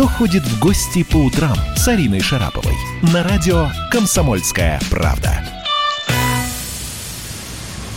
кто 0.00 0.08
ходит 0.08 0.42
в 0.44 0.58
гости 0.58 1.02
по 1.02 1.18
утрам 1.18 1.54
с 1.76 1.86
Ариной 1.86 2.20
Шараповой 2.20 2.72
на 3.12 3.22
радио 3.22 3.68
«Комсомольская 3.90 4.80
правда». 4.88 5.44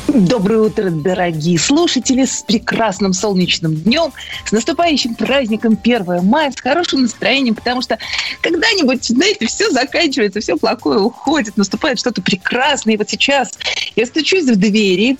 Доброе 0.09 0.59
утро, 0.59 0.89
дорогие 0.89 1.57
слушатели, 1.57 2.25
с 2.25 2.43
прекрасным 2.43 3.13
солнечным 3.13 3.73
днем, 3.73 4.11
с 4.43 4.51
наступающим 4.51 5.15
праздником 5.15 5.79
1 5.81 6.25
мая, 6.25 6.51
с 6.51 6.59
хорошим 6.59 7.03
настроением, 7.03 7.55
потому 7.55 7.81
что 7.81 7.97
когда-нибудь, 8.41 9.05
знаете, 9.05 9.47
все 9.47 9.71
заканчивается, 9.71 10.41
все 10.41 10.57
плохое 10.57 10.99
уходит, 10.99 11.55
наступает 11.55 11.99
что-то 11.99 12.21
прекрасное. 12.21 12.95
И 12.95 12.97
вот 12.97 13.09
сейчас 13.09 13.57
я 13.95 14.05
стучусь 14.05 14.49
в 14.49 14.57
двери, 14.57 15.17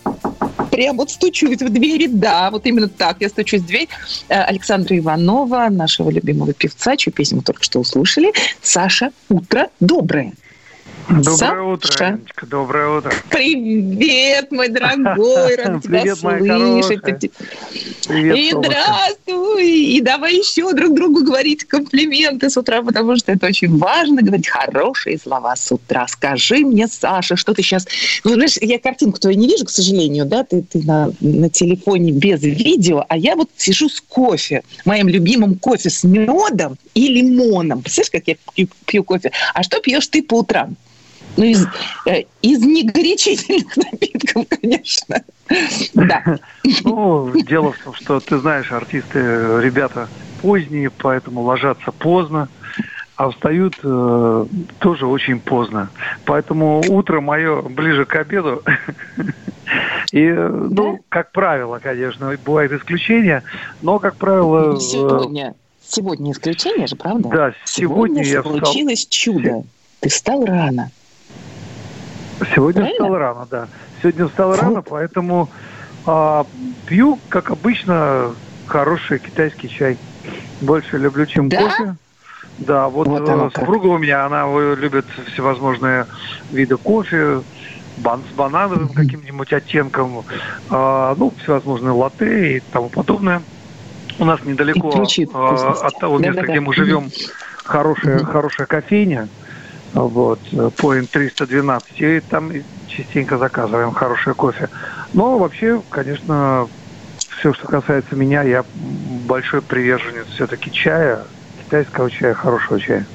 прям 0.74 0.98
вот 0.98 1.12
стучусь 1.12 1.62
в 1.62 1.70
двери, 1.70 2.08
да, 2.08 2.50
вот 2.50 2.66
именно 2.66 2.90
так, 2.90 3.18
я 3.20 3.30
стучусь 3.30 3.62
в 3.62 3.68
дверь 3.68 3.88
э, 4.28 4.34
Александра 4.34 4.98
Иванова, 4.98 5.68
нашего 5.70 6.10
любимого 6.10 6.52
певца, 6.54 6.98
чью 6.98 7.14
песню 7.14 7.38
мы 7.38 7.44
только 7.44 7.64
что 7.64 7.80
услышали. 7.80 8.34
Саша, 8.62 9.12
утро 9.30 9.70
доброе. 9.80 10.34
Доброе 11.10 11.34
Саша. 11.36 11.64
утро, 11.64 12.06
Анечка, 12.06 12.46
доброе 12.46 12.98
утро. 12.98 13.14
Привет, 13.30 14.52
мой 14.52 14.70
дорогой, 14.70 15.56
рад 15.58 15.84
тебя 15.84 16.16
слышать. 16.16 17.32
Привет, 18.08 18.38
и 18.38 18.52
здравствуй, 18.52 19.68
и 19.68 20.02
давай 20.02 20.38
еще 20.38 20.72
друг 20.74 20.94
другу 20.96 21.24
говорить 21.24 21.66
комплименты 21.66 22.50
с 22.50 22.56
утра, 22.58 22.82
потому 22.82 23.18
что 23.18 23.34
это 23.34 23.48
очень 23.48 23.78
важно, 23.78 24.22
говорить 24.22 24.48
хорошие 24.48 25.20
слова 25.20 25.56
с 25.56 25.72
утра. 25.72 26.08
Скажи 26.08 26.60
мне, 26.60 26.88
Саша, 26.88 27.36
что 27.36 27.54
ты 27.54 27.64
сейчас... 27.64 27.86
Ну, 28.24 28.34
знаешь, 28.34 28.58
я 28.62 28.80
картинку 28.80 29.20
твою 29.20 29.38
не 29.38 29.48
вижу, 29.48 29.66
к 29.66 29.70
сожалению, 29.70 30.26
да, 30.26 30.44
ты, 30.44 30.62
ты 30.62 30.82
на, 30.84 31.12
на 31.20 31.50
телефоне 31.50 32.12
без 32.12 32.42
видео, 32.42 33.06
а 33.10 33.18
я 33.18 33.36
вот 33.36 33.50
сижу 33.58 33.90
с 33.90 34.00
кофе, 34.00 34.64
моим 34.86 35.10
любимым 35.10 35.56
кофе 35.56 35.90
с 35.90 36.04
медом 36.04 36.78
и 36.94 37.08
лимоном. 37.08 37.82
Представляешь, 37.82 38.12
как 38.12 38.28
я 38.28 38.36
пью, 38.56 38.68
пью 38.86 39.04
кофе? 39.04 39.32
А 39.54 39.64
что 39.64 39.82
пьешь 39.82 40.08
ты 40.08 40.24
по 40.24 40.40
утрам? 40.40 40.76
Ну, 41.36 41.44
из, 41.46 41.68
э, 42.06 42.24
из 42.42 42.60
негорячительных 42.62 43.76
напитков, 43.92 44.46
конечно. 44.50 45.24
Да. 45.94 46.40
Ну, 46.84 47.32
дело 47.42 47.72
в 47.72 47.78
том, 47.80 47.94
что 47.96 48.20
ты 48.20 48.38
знаешь, 48.38 48.72
артисты, 48.72 49.20
ребята 49.20 50.08
поздние, 50.42 50.90
поэтому 50.90 51.42
ложатся 51.42 51.92
поздно, 51.92 52.50
а 53.16 53.30
встают 53.30 53.80
э, 53.84 54.46
тоже 54.80 55.06
очень 55.08 55.40
поздно. 55.40 55.90
Поэтому 56.26 56.82
утро 56.88 57.22
мое 57.22 57.62
ближе 57.62 58.06
к 58.06 58.16
обеду. 58.16 58.62
И, 60.12 60.30
ну, 60.30 61.00
как 61.10 61.32
правило, 61.32 61.80
конечно, 61.82 62.36
бывают 62.46 62.72
исключения, 62.74 63.44
но, 63.82 64.00
как 64.00 64.18
правило... 64.18 64.80
Сегодня, 64.80 65.56
сегодня 65.82 66.32
исключение 66.32 66.88
же, 66.88 66.96
правда? 66.96 67.30
Да, 67.30 67.54
сегодня, 67.66 68.24
сегодня 68.24 68.54
я 68.56 68.94
встал... 68.94 69.08
чудо. 69.10 69.64
Ты 70.02 70.10
встал 70.10 70.46
рано. 70.46 70.92
Сегодня 72.46 72.82
Правильно? 72.82 73.06
встал 73.06 73.18
рано, 73.18 73.48
да. 73.50 73.68
Сегодня 74.02 74.28
встал 74.28 74.56
рано, 74.56 74.82
поэтому 74.82 75.50
а, 76.06 76.46
пью, 76.86 77.20
как 77.30 77.52
обычно, 77.52 78.34
хороший 78.66 79.20
китайский 79.20 79.70
чай. 79.70 79.98
Больше 80.62 80.98
люблю, 80.98 81.26
чем 81.26 81.50
да? 81.50 81.58
кофе. 81.58 81.96
Да, 82.60 82.88
вот, 82.88 83.08
вот 83.08 83.28
э, 83.28 83.50
супруга 83.56 83.88
у 83.88 83.98
меня, 83.98 84.26
она 84.26 84.46
любит 84.76 85.06
всевозможные 85.32 86.06
виды 86.52 86.78
кофе, 86.78 87.42
бан 87.98 88.22
с 88.32 88.36
банановым 88.36 88.86
mm-hmm. 88.86 88.94
каким-нибудь 88.94 89.52
оттенком, 89.54 90.24
а, 90.70 91.16
ну, 91.18 91.34
всевозможные 91.42 91.92
латте 91.92 92.58
и 92.58 92.60
тому 92.72 92.90
подобное. 92.90 93.42
У 94.20 94.26
нас 94.26 94.44
недалеко 94.44 94.94
а, 95.34 95.72
от 95.82 96.00
того 96.00 96.20
места, 96.20 96.42
да, 96.42 96.42
да, 96.42 96.52
где 96.52 96.60
мы 96.60 96.74
живем, 96.76 97.10
хорошая, 97.64 98.20
mm-hmm. 98.20 98.26
хорошая 98.26 98.68
кофейня 98.68 99.28
вот, 99.94 100.40
Point 100.52 101.08
312, 101.12 102.02
и 102.02 102.20
там 102.20 102.52
частенько 102.88 103.38
заказываем 103.38 103.92
хороший 103.92 104.34
кофе. 104.34 104.70
Но 105.14 105.38
вообще, 105.38 105.82
конечно, 105.90 106.68
все, 107.18 107.54
что 107.54 107.68
касается 107.68 108.16
меня, 108.16 108.44
я 108.44 108.64
большой 109.28 109.62
приверженец 109.62 110.28
все-таки 110.34 110.72
чая, 110.72 111.24
китайского 111.64 112.10
чая, 112.10 112.34
хорошего 112.34 112.80
чая. 112.80 113.06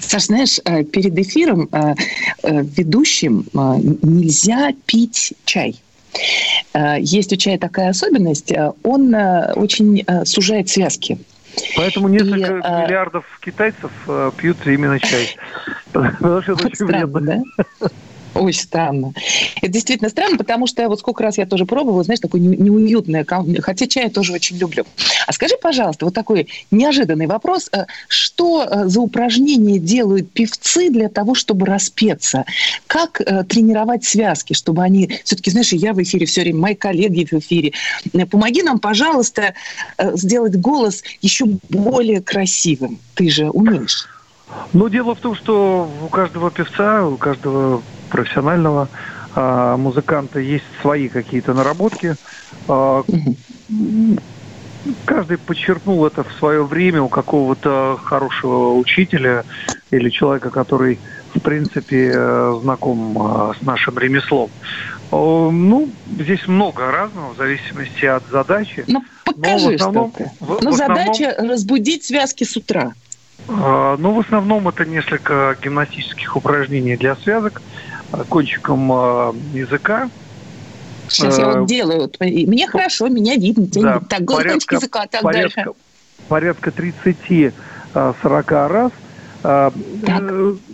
Саш, 0.00 0.24
знаешь, 0.24 0.60
э, 0.64 0.84
перед 0.84 1.18
эфиром 1.18 1.68
э, 1.72 1.94
э, 2.42 2.62
ведущим 2.62 3.46
нельзя 3.54 4.72
пить 4.86 5.34
чай. 5.44 5.76
Есть 6.98 7.32
у 7.32 7.36
чая 7.36 7.58
такая 7.58 7.88
особенность, 7.88 8.52
он 8.82 9.14
очень 9.14 10.04
сужает 10.26 10.68
связки. 10.68 11.18
Поэтому 11.76 12.08
несколько 12.08 12.56
и, 12.56 12.60
а, 12.62 12.84
миллиардов 12.84 13.24
китайцев 13.40 13.92
э, 14.08 14.30
пьют 14.36 14.66
именно 14.66 14.98
чай. 14.98 15.34
Потому 15.92 16.42
что 16.42 16.52
это 16.52 16.66
очень 16.66 16.86
вредно. 16.86 17.42
Очень 18.34 18.62
странно. 18.62 19.12
Это 19.60 19.72
действительно 19.72 20.08
странно, 20.08 20.38
потому 20.38 20.66
что 20.66 20.88
вот 20.88 20.98
сколько 20.98 21.22
раз 21.22 21.38
я 21.38 21.46
тоже 21.46 21.66
пробовала, 21.66 22.02
знаешь, 22.02 22.20
такое 22.20 22.40
неуютное, 22.40 23.26
хотя 23.60 23.86
чай 23.86 24.04
я 24.04 24.10
тоже 24.10 24.32
очень 24.32 24.56
люблю. 24.56 24.84
А 25.26 25.32
скажи, 25.32 25.54
пожалуйста, 25.60 26.04
вот 26.04 26.14
такой 26.14 26.48
неожиданный 26.70 27.26
вопрос. 27.26 27.68
Э, 27.72 27.84
что 28.08 28.64
э, 28.64 28.86
за 28.86 29.00
упражнения 29.00 29.78
делают 29.78 30.30
певцы 30.32 30.90
для 30.90 31.08
того, 31.08 31.34
чтобы 31.34 31.66
распеться? 31.66 32.44
Как 32.86 33.20
э, 33.20 33.44
тренировать 33.44 34.04
связки, 34.04 34.54
чтобы 34.54 34.82
они... 34.82 35.10
Все-таки, 35.24 35.50
знаешь, 35.50 35.72
я 35.72 35.92
в 35.92 36.02
эфире 36.02 36.26
все 36.26 36.42
время, 36.42 36.60
мои 36.60 36.74
коллеги 36.74 37.26
в 37.30 37.34
эфире. 37.34 37.72
Помоги 38.30 38.62
нам, 38.62 38.78
пожалуйста, 38.78 39.54
сделать 39.98 40.56
голос 40.56 41.02
еще 41.20 41.46
более 41.68 42.20
красивым. 42.20 42.98
Ты 43.14 43.30
же 43.30 43.50
умеешь. 43.50 44.08
Ну, 44.72 44.88
дело 44.88 45.14
в 45.14 45.20
том, 45.20 45.34
что 45.34 45.90
у 46.04 46.08
каждого 46.08 46.50
певца, 46.50 47.06
у 47.06 47.16
каждого 47.16 47.82
профессионального 48.12 48.88
а, 49.34 49.76
музыканта 49.76 50.38
есть 50.38 50.64
свои 50.82 51.08
какие-то 51.08 51.54
наработки. 51.54 52.16
А, 52.68 53.02
каждый 55.06 55.38
подчеркнул 55.38 56.06
это 56.06 56.22
в 56.22 56.32
свое 56.38 56.64
время 56.64 57.02
у 57.02 57.08
какого-то 57.08 57.98
хорошего 58.04 58.74
учителя 58.74 59.44
или 59.90 60.10
человека, 60.10 60.50
который, 60.50 60.98
в 61.34 61.40
принципе, 61.40 62.12
э, 62.14 62.58
знаком 62.62 63.16
а, 63.18 63.54
с 63.58 63.62
нашим 63.62 63.98
ремеслом. 63.98 64.50
Ну, 65.10 65.90
здесь 66.18 66.46
много 66.46 66.90
разного, 66.90 67.34
в 67.34 67.36
зависимости 67.36 68.06
от 68.06 68.22
задачи. 68.30 68.84
Ну, 68.86 69.04
покажи 69.24 69.68
Но 69.68 69.74
основном, 69.74 70.12
что-то. 70.14 70.30
В, 70.40 70.62
Но 70.62 70.70
в 70.70 70.74
основном, 70.74 71.14
задача 71.14 71.36
разбудить 71.38 72.04
связки 72.04 72.44
с 72.44 72.56
утра. 72.56 72.94
Ну, 73.46 74.14
в 74.14 74.20
основном 74.20 74.68
это 74.68 74.86
несколько 74.86 75.56
гимнастических 75.62 76.36
упражнений 76.36 76.96
для 76.96 77.16
связок 77.16 77.60
кончиком 78.28 78.92
э, 78.92 79.32
языка. 79.54 80.10
Сейчас 81.08 81.38
я 81.38 81.46
вот 81.46 81.64
э, 81.64 81.66
делаю. 81.66 82.10
Мне 82.20 82.66
хорошо, 82.66 83.08
меня 83.08 83.36
видно. 83.36 83.66
Да, 83.70 84.00
так, 84.08 84.26
порядка, 84.26 84.76
языка, 84.76 85.06
так 85.06 85.22
порядка, 85.22 85.64
дальше. 85.64 85.72
Порядка 86.28 86.70
30-40 86.70 87.52
э, 87.94 88.66
раз 88.66 88.92
так. 89.42 90.22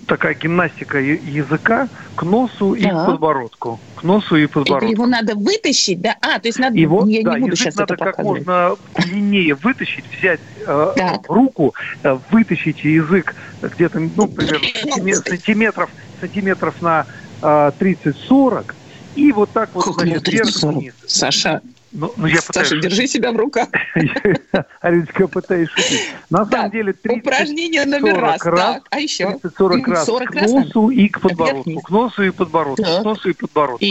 такая 0.06 0.34
гимнастика 0.34 0.98
языка 0.98 1.88
к 2.16 2.22
носу 2.22 2.76
так. 2.76 2.84
и 2.84 2.88
к 2.88 3.06
подбородку. 3.06 3.80
К 3.96 4.02
носу 4.02 4.36
и 4.36 4.46
подбородку. 4.46 4.84
Это 4.84 4.92
его 4.92 5.06
надо 5.06 5.34
вытащить, 5.34 6.00
да? 6.00 6.16
А, 6.20 6.38
то 6.38 6.48
есть 6.48 6.58
надо, 6.58 6.76
его, 6.76 7.06
я 7.06 7.22
да, 7.22 7.38
не 7.38 7.44
буду 7.44 7.56
сейчас 7.56 7.76
надо 7.76 7.94
это 7.94 8.04
как 8.04 8.18
можно 8.18 8.76
длиннее 8.96 9.54
вытащить, 9.54 10.04
взять 10.18 10.40
э, 10.66 10.94
руку, 11.28 11.74
э, 12.02 12.18
вытащить 12.30 12.84
язык 12.84 13.34
где-то, 13.62 14.00
ну, 14.00 14.28
примерно 14.28 15.14
сантиметров, 15.14 15.90
сантиметров 16.20 16.74
на 16.82 17.06
30-40, 17.40 18.74
и 19.14 19.32
вот 19.32 19.50
так 19.50 19.70
вот, 19.74 19.84
как 19.84 19.94
значит, 19.94 20.28
вверх 20.28 20.62
вниз. 20.62 20.94
Саша, 21.06 21.60
ну, 21.90 22.12
ну, 22.16 22.26
я 22.26 22.40
Саша, 22.40 22.46
пытаюсь... 22.46 22.82
держи 22.82 23.06
себя 23.06 23.32
в 23.32 23.36
руках. 23.36 23.68
Ариночка, 24.80 25.22
я 25.22 25.28
пытаюсь 25.28 25.68
шутить. 25.70 26.12
На 26.28 26.44
самом 26.44 26.70
деле 26.70 26.92
30 26.92 27.22
упражнение 27.22 27.84
номер 27.86 28.20
раз. 28.20 28.40
Так, 28.40 28.82
а 28.90 29.00
еще? 29.00 29.38
30-40 29.42 29.90
раз 29.90 30.06
40 30.06 30.30
к 30.30 30.34
носу 30.34 30.90
и 30.90 31.08
к 31.08 31.20
подбородку. 31.20 31.80
К 31.80 31.90
носу 31.90 32.22
и 32.22 32.30
подбородку. 32.30 32.82
К 32.82 33.04
носу 33.04 33.30
и 33.30 33.32
подбородку. 33.32 33.86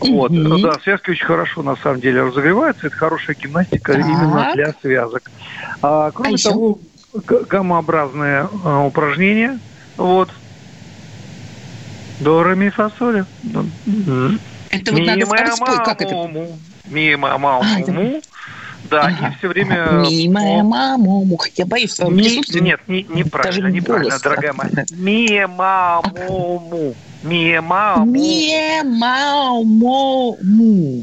Вот, 0.00 0.30
mm 0.30 0.60
да, 0.60 0.78
связки 0.80 1.10
очень 1.10 1.24
хорошо 1.24 1.62
на 1.62 1.76
самом 1.76 2.00
деле 2.00 2.22
разогреваются. 2.22 2.88
Это 2.88 2.96
хорошая 2.96 3.34
гимнастика 3.34 3.94
так. 3.94 4.02
именно 4.02 4.52
для 4.54 4.74
связок. 4.80 5.30
А, 5.80 6.10
кроме 6.10 6.34
а 6.34 6.38
того, 6.38 6.78
гаммообразные 7.24 8.48
а, 8.62 8.84
упражнения. 8.84 9.58
Вот, 9.96 10.28
до, 12.20 12.42
ре, 12.42 12.54
ми, 12.54 12.70
фа, 12.70 12.90
соль. 12.98 13.24
Это 14.70 14.92
вот 14.92 15.06
надо 15.06 15.26
скажи, 15.26 15.52
спой, 15.52 15.76
как 15.84 16.02
это? 16.02 16.30
Мимо, 16.88 17.38
маму, 17.38 17.64
му. 17.88 18.20
Да, 18.90 19.00
ага. 19.00 19.28
и 19.28 19.38
все 19.38 19.48
время... 19.48 20.04
Мимо, 20.08 20.62
маму. 20.62 21.40
Я 21.56 21.66
боюсь 21.66 21.90
в 21.90 21.96
своем 21.96 22.16
присутствии. 22.16 22.60
Нет, 22.60 22.80
не, 22.86 23.02
неправильно, 23.08 23.66
неправильно, 23.68 24.18
дорогая 24.22 24.52
моя. 24.52 24.84
Мимо, 24.92 26.02
маму. 26.28 26.94
Мимо, 27.22 28.04
маму. 29.64 30.36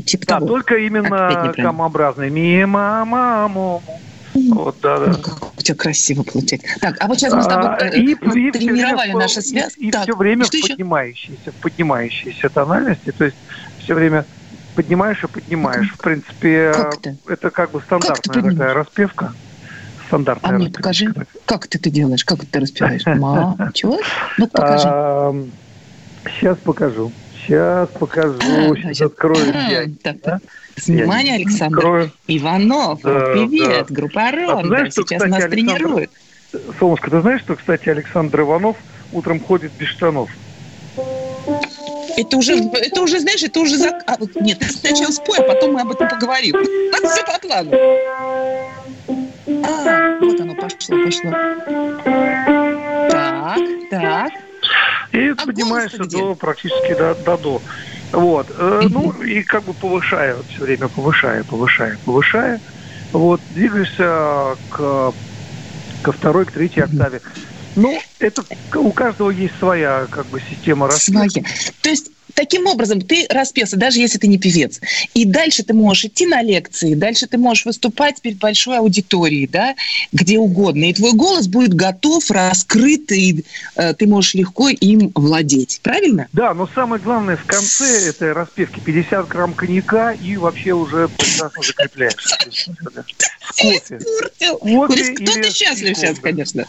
Типа 0.06 0.26
да, 0.28 0.40
только 0.40 0.78
именно 0.78 1.54
камообразный. 1.56 2.30
Мимо, 2.30 3.04
маму. 3.06 3.84
Вот, 4.34 4.78
да, 4.82 5.00
да. 5.00 5.20
у 5.58 5.62
тебя 5.62 5.76
красиво 5.76 6.24
получается. 6.24 6.68
Так, 6.80 6.98
а 7.00 7.08
вот 7.08 7.20
сейчас 7.20 7.34
мы 7.34 7.44
с 7.44 7.48
тобой 7.48 7.70
а, 7.70 7.88
и, 7.88 8.12
и 8.12 8.16
тренировали 8.52 9.10
время, 9.10 9.20
наши 9.20 9.42
связки. 9.42 9.80
И, 9.80 9.88
и 9.88 9.92
так, 9.92 10.04
все 10.04 10.16
время 10.16 10.46
в 10.46 10.50
поднимающейся, 10.50 11.52
в 11.52 11.56
поднимающейся 11.56 12.50
тональности, 12.50 13.12
то 13.12 13.26
есть 13.26 13.38
все 13.78 13.94
время 13.94 14.26
поднимаешь 14.76 15.24
и 15.24 15.28
поднимаешь. 15.28 15.94
В 15.94 15.98
принципе, 15.98 16.74
как 16.74 17.16
это 17.28 17.50
как 17.52 17.72
бы 17.72 17.82
стандартная 17.82 18.42
как 18.42 18.52
такая 18.52 18.74
распевка. 18.74 19.34
Стандартная 20.08 20.50
а 20.50 20.54
мне 20.54 20.66
распевка. 20.66 20.82
покажи, 20.82 21.14
как 21.46 21.68
ты 21.68 21.78
это 21.78 21.90
делаешь, 21.90 22.26
как 22.26 22.40
ты 22.46 22.60
распеваешь? 22.60 23.06
Ма, 23.20 23.72
чего? 23.74 24.00
Ну, 24.38 24.48
покажи. 24.48 25.52
сейчас 26.26 26.58
покажу. 26.60 27.14
Сейчас 27.46 27.90
покажу. 27.90 28.40
А, 28.42 28.76
сейчас 28.76 29.02
открою. 29.02 29.54
Так, 30.04 30.42
Внимание, 30.88 31.36
Александр 31.36 31.78
открою. 31.78 32.12
Иванов. 32.28 33.02
Да, 33.04 33.32
привет, 33.34 33.86
да. 33.90 33.96
группа 33.96 34.32
Рон. 34.32 34.66
А 34.66 34.68
знаешь, 34.68 34.92
что, 34.92 35.04
сейчас 35.04 35.22
кстати, 35.22 35.32
нас 35.32 35.44
Александр... 35.44 35.76
тренируют. 35.76 36.12
Солнышко, 36.80 37.12
ты 37.12 37.22
знаешь, 37.22 37.42
что, 37.42 37.56
кстати, 37.56 37.90
Александр 37.90 38.42
Иванов 38.42 38.78
утром 39.12 39.40
ходит 39.40 39.72
без 39.78 39.88
штанов? 39.88 40.30
Это 42.16 42.38
уже, 42.38 42.56
это 42.56 43.02
уже, 43.02 43.20
знаешь, 43.20 43.44
это 43.44 43.60
уже... 43.60 43.78
Зак... 43.78 44.04
А, 44.08 44.18
нет, 44.36 44.60
ты 44.60 44.70
сначала 44.70 45.12
спой, 45.12 45.40
а 45.40 45.44
потом 45.44 45.74
мы 45.74 45.82
об 45.82 45.92
этом 45.92 46.08
поговорим. 46.08 46.56
Все 46.94 47.24
по 47.26 47.40
плану. 47.40 47.72
А, 49.66 50.20
вот 50.20 50.40
оно 50.40 50.56
пошло, 50.56 51.04
пошло. 51.04 51.32
Так, 53.10 53.60
так. 53.90 54.32
И 55.14 55.30
а 55.30 55.36
поднимаешься 55.46 56.06
до, 56.06 56.36
практически 56.36 56.96
до, 56.96 57.14
до 57.14 57.38
до. 57.38 57.64
Вот. 58.12 58.50
Э, 58.50 58.82
ну, 58.90 59.22
и 59.22 59.44
как 59.44 59.64
бы 59.64 59.76
повышая, 59.76 60.44
все 60.50 60.64
время 60.64 60.90
повышая, 60.90 61.44
повышая, 61.44 62.00
повышая. 62.04 62.60
Вот, 63.12 63.42
двигаешься 63.48 64.58
к, 64.70 65.14
ко 66.02 66.12
второй, 66.12 66.48
к 66.48 66.52
третьей 66.52 66.84
октаве. 66.84 67.22
Ну, 67.76 68.00
это 68.20 68.44
у 68.76 68.92
каждого 68.92 69.30
есть 69.30 69.56
своя 69.60 70.08
как 70.08 70.28
бы 70.30 70.42
система. 70.50 70.90
Своя. 70.90 71.30
То 71.82 71.90
есть 71.90 72.12
таким 72.34 72.68
образом 72.68 73.02
ты 73.02 73.26
распелся, 73.30 73.78
даже 73.78 74.00
если 74.00 74.18
ты 74.18 74.28
не 74.28 74.38
певец. 74.38 74.80
И 75.14 75.26
дальше 75.26 75.64
ты 75.64 75.74
можешь 75.74 76.06
идти 76.06 76.26
на 76.26 76.42
лекции, 76.42 76.96
дальше 76.96 77.28
ты 77.28 77.38
можешь 77.38 77.66
выступать 77.66 78.22
перед 78.22 78.38
большой 78.38 78.78
аудиторией, 78.78 79.48
да, 79.48 79.76
где 80.12 80.38
угодно. 80.38 80.86
И 80.86 80.94
твой 80.94 81.14
голос 81.14 81.48
будет 81.48 81.74
готов, 81.74 82.30
раскрыт, 82.32 83.12
и 83.12 83.46
э, 83.76 83.94
ты 83.94 84.08
можешь 84.08 84.34
легко 84.34 84.70
им 84.70 85.12
владеть. 85.16 85.80
Правильно? 85.84 86.28
Да, 86.34 86.54
но 86.54 86.68
самое 86.74 87.02
главное 87.02 87.38
в 87.38 87.46
конце 87.46 88.10
этой 88.10 88.34
распевки 88.34 88.80
50 88.80 89.28
грамм 89.28 89.54
коньяка 89.54 90.12
и 90.12 90.38
вообще 90.38 90.74
уже 90.74 91.08
прекрасно 91.10 91.62
закрепляешься. 91.62 92.38
Кофе. 93.48 94.00
Кофе 94.60 95.14
Кто-то 95.14 95.52
счастлив 95.52 95.98
сейчас, 95.98 96.20
конечно. 96.20 96.66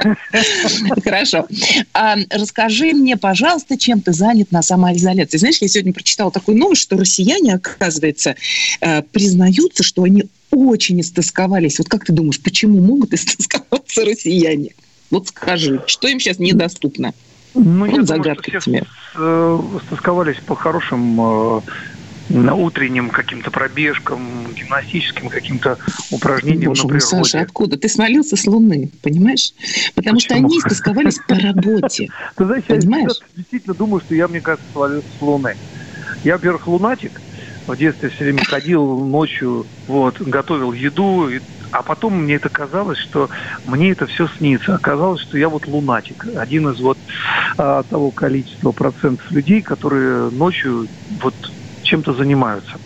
Хорошо. 1.04 1.46
А, 1.92 2.16
расскажи 2.30 2.92
мне, 2.92 3.16
пожалуйста, 3.16 3.78
чем 3.78 4.00
ты 4.00 4.12
занят 4.12 4.52
на 4.52 4.62
самоизоляции. 4.62 5.38
Знаешь, 5.38 5.58
я 5.60 5.68
сегодня 5.68 5.92
прочитала 5.92 6.30
такую 6.30 6.58
новость, 6.58 6.82
что 6.82 6.96
россияне, 6.96 7.54
оказывается, 7.54 8.36
э, 8.80 9.02
признаются, 9.02 9.82
что 9.82 10.02
они 10.02 10.24
очень 10.50 11.00
истосковались. 11.00 11.78
Вот 11.78 11.88
как 11.88 12.04
ты 12.04 12.12
думаешь, 12.12 12.40
почему 12.40 12.80
могут 12.80 13.12
истосковаться 13.14 14.04
россияне? 14.04 14.70
Вот 15.10 15.28
скажи, 15.28 15.82
что 15.86 16.08
им 16.08 16.20
сейчас 16.20 16.38
недоступно? 16.38 17.14
Ну, 17.54 17.86
вот 17.86 17.96
я 17.96 18.02
загадка 18.04 18.50
думаю, 18.50 18.60
что 18.60 18.70
все 18.70 18.86
э, 19.16 19.60
стосковались 19.86 20.36
по 20.46 20.54
хорошим 20.54 21.20
э, 21.20 21.60
утренним 22.30 23.10
каким-то 23.10 23.50
пробежкам, 23.50 24.52
гимнастическим 24.54 25.28
каким-то 25.28 25.78
упражнениям 26.10 26.70
Боже 26.70 26.82
на 26.82 26.88
природе. 26.88 27.06
Саша, 27.06 27.40
откуда? 27.40 27.76
Ты 27.76 27.88
смолился 27.88 28.36
с 28.36 28.46
Луны, 28.46 28.90
понимаешь? 29.02 29.52
Потому 29.94 30.16
Почему? 30.16 30.20
что 30.20 30.34
они 30.34 30.58
истосковались 30.58 31.18
по 31.26 31.34
работе. 31.34 32.08
Ты 32.36 32.44
знаешь, 32.44 32.64
понимаешь? 32.66 33.12
я 33.20 33.26
действительно 33.36 33.74
думаю, 33.74 34.00
что 34.00 34.14
я, 34.14 34.28
мне 34.28 34.40
кажется, 34.40 34.68
свалился 34.72 35.08
с 35.18 35.20
Луны. 35.20 35.56
Я, 36.22 36.34
во-первых, 36.34 36.66
лунатик. 36.66 37.20
В 37.66 37.76
детстве 37.76 38.08
все 38.08 38.24
время 38.24 38.44
ходил 38.44 38.98
ночью, 39.06 39.66
вот, 39.86 40.20
готовил 40.20 40.72
еду, 40.72 41.30
а 41.70 41.82
потом 41.82 42.22
мне 42.24 42.34
это 42.34 42.48
казалось, 42.48 42.98
что 42.98 43.30
мне 43.64 43.92
это 43.92 44.06
все 44.06 44.28
снится. 44.38 44.74
Оказалось, 44.74 45.20
что 45.20 45.38
я 45.38 45.48
вот 45.48 45.66
лунатик. 45.66 46.26
Один 46.34 46.70
из 46.70 46.80
вот 46.80 46.98
а, 47.56 47.82
того 47.84 48.10
количества 48.10 48.72
процентов 48.72 49.30
людей, 49.30 49.62
которые 49.62 50.30
ночью 50.30 50.88
вот 51.22 51.34
чем-то 51.90 52.14
занимаются. 52.14 52.78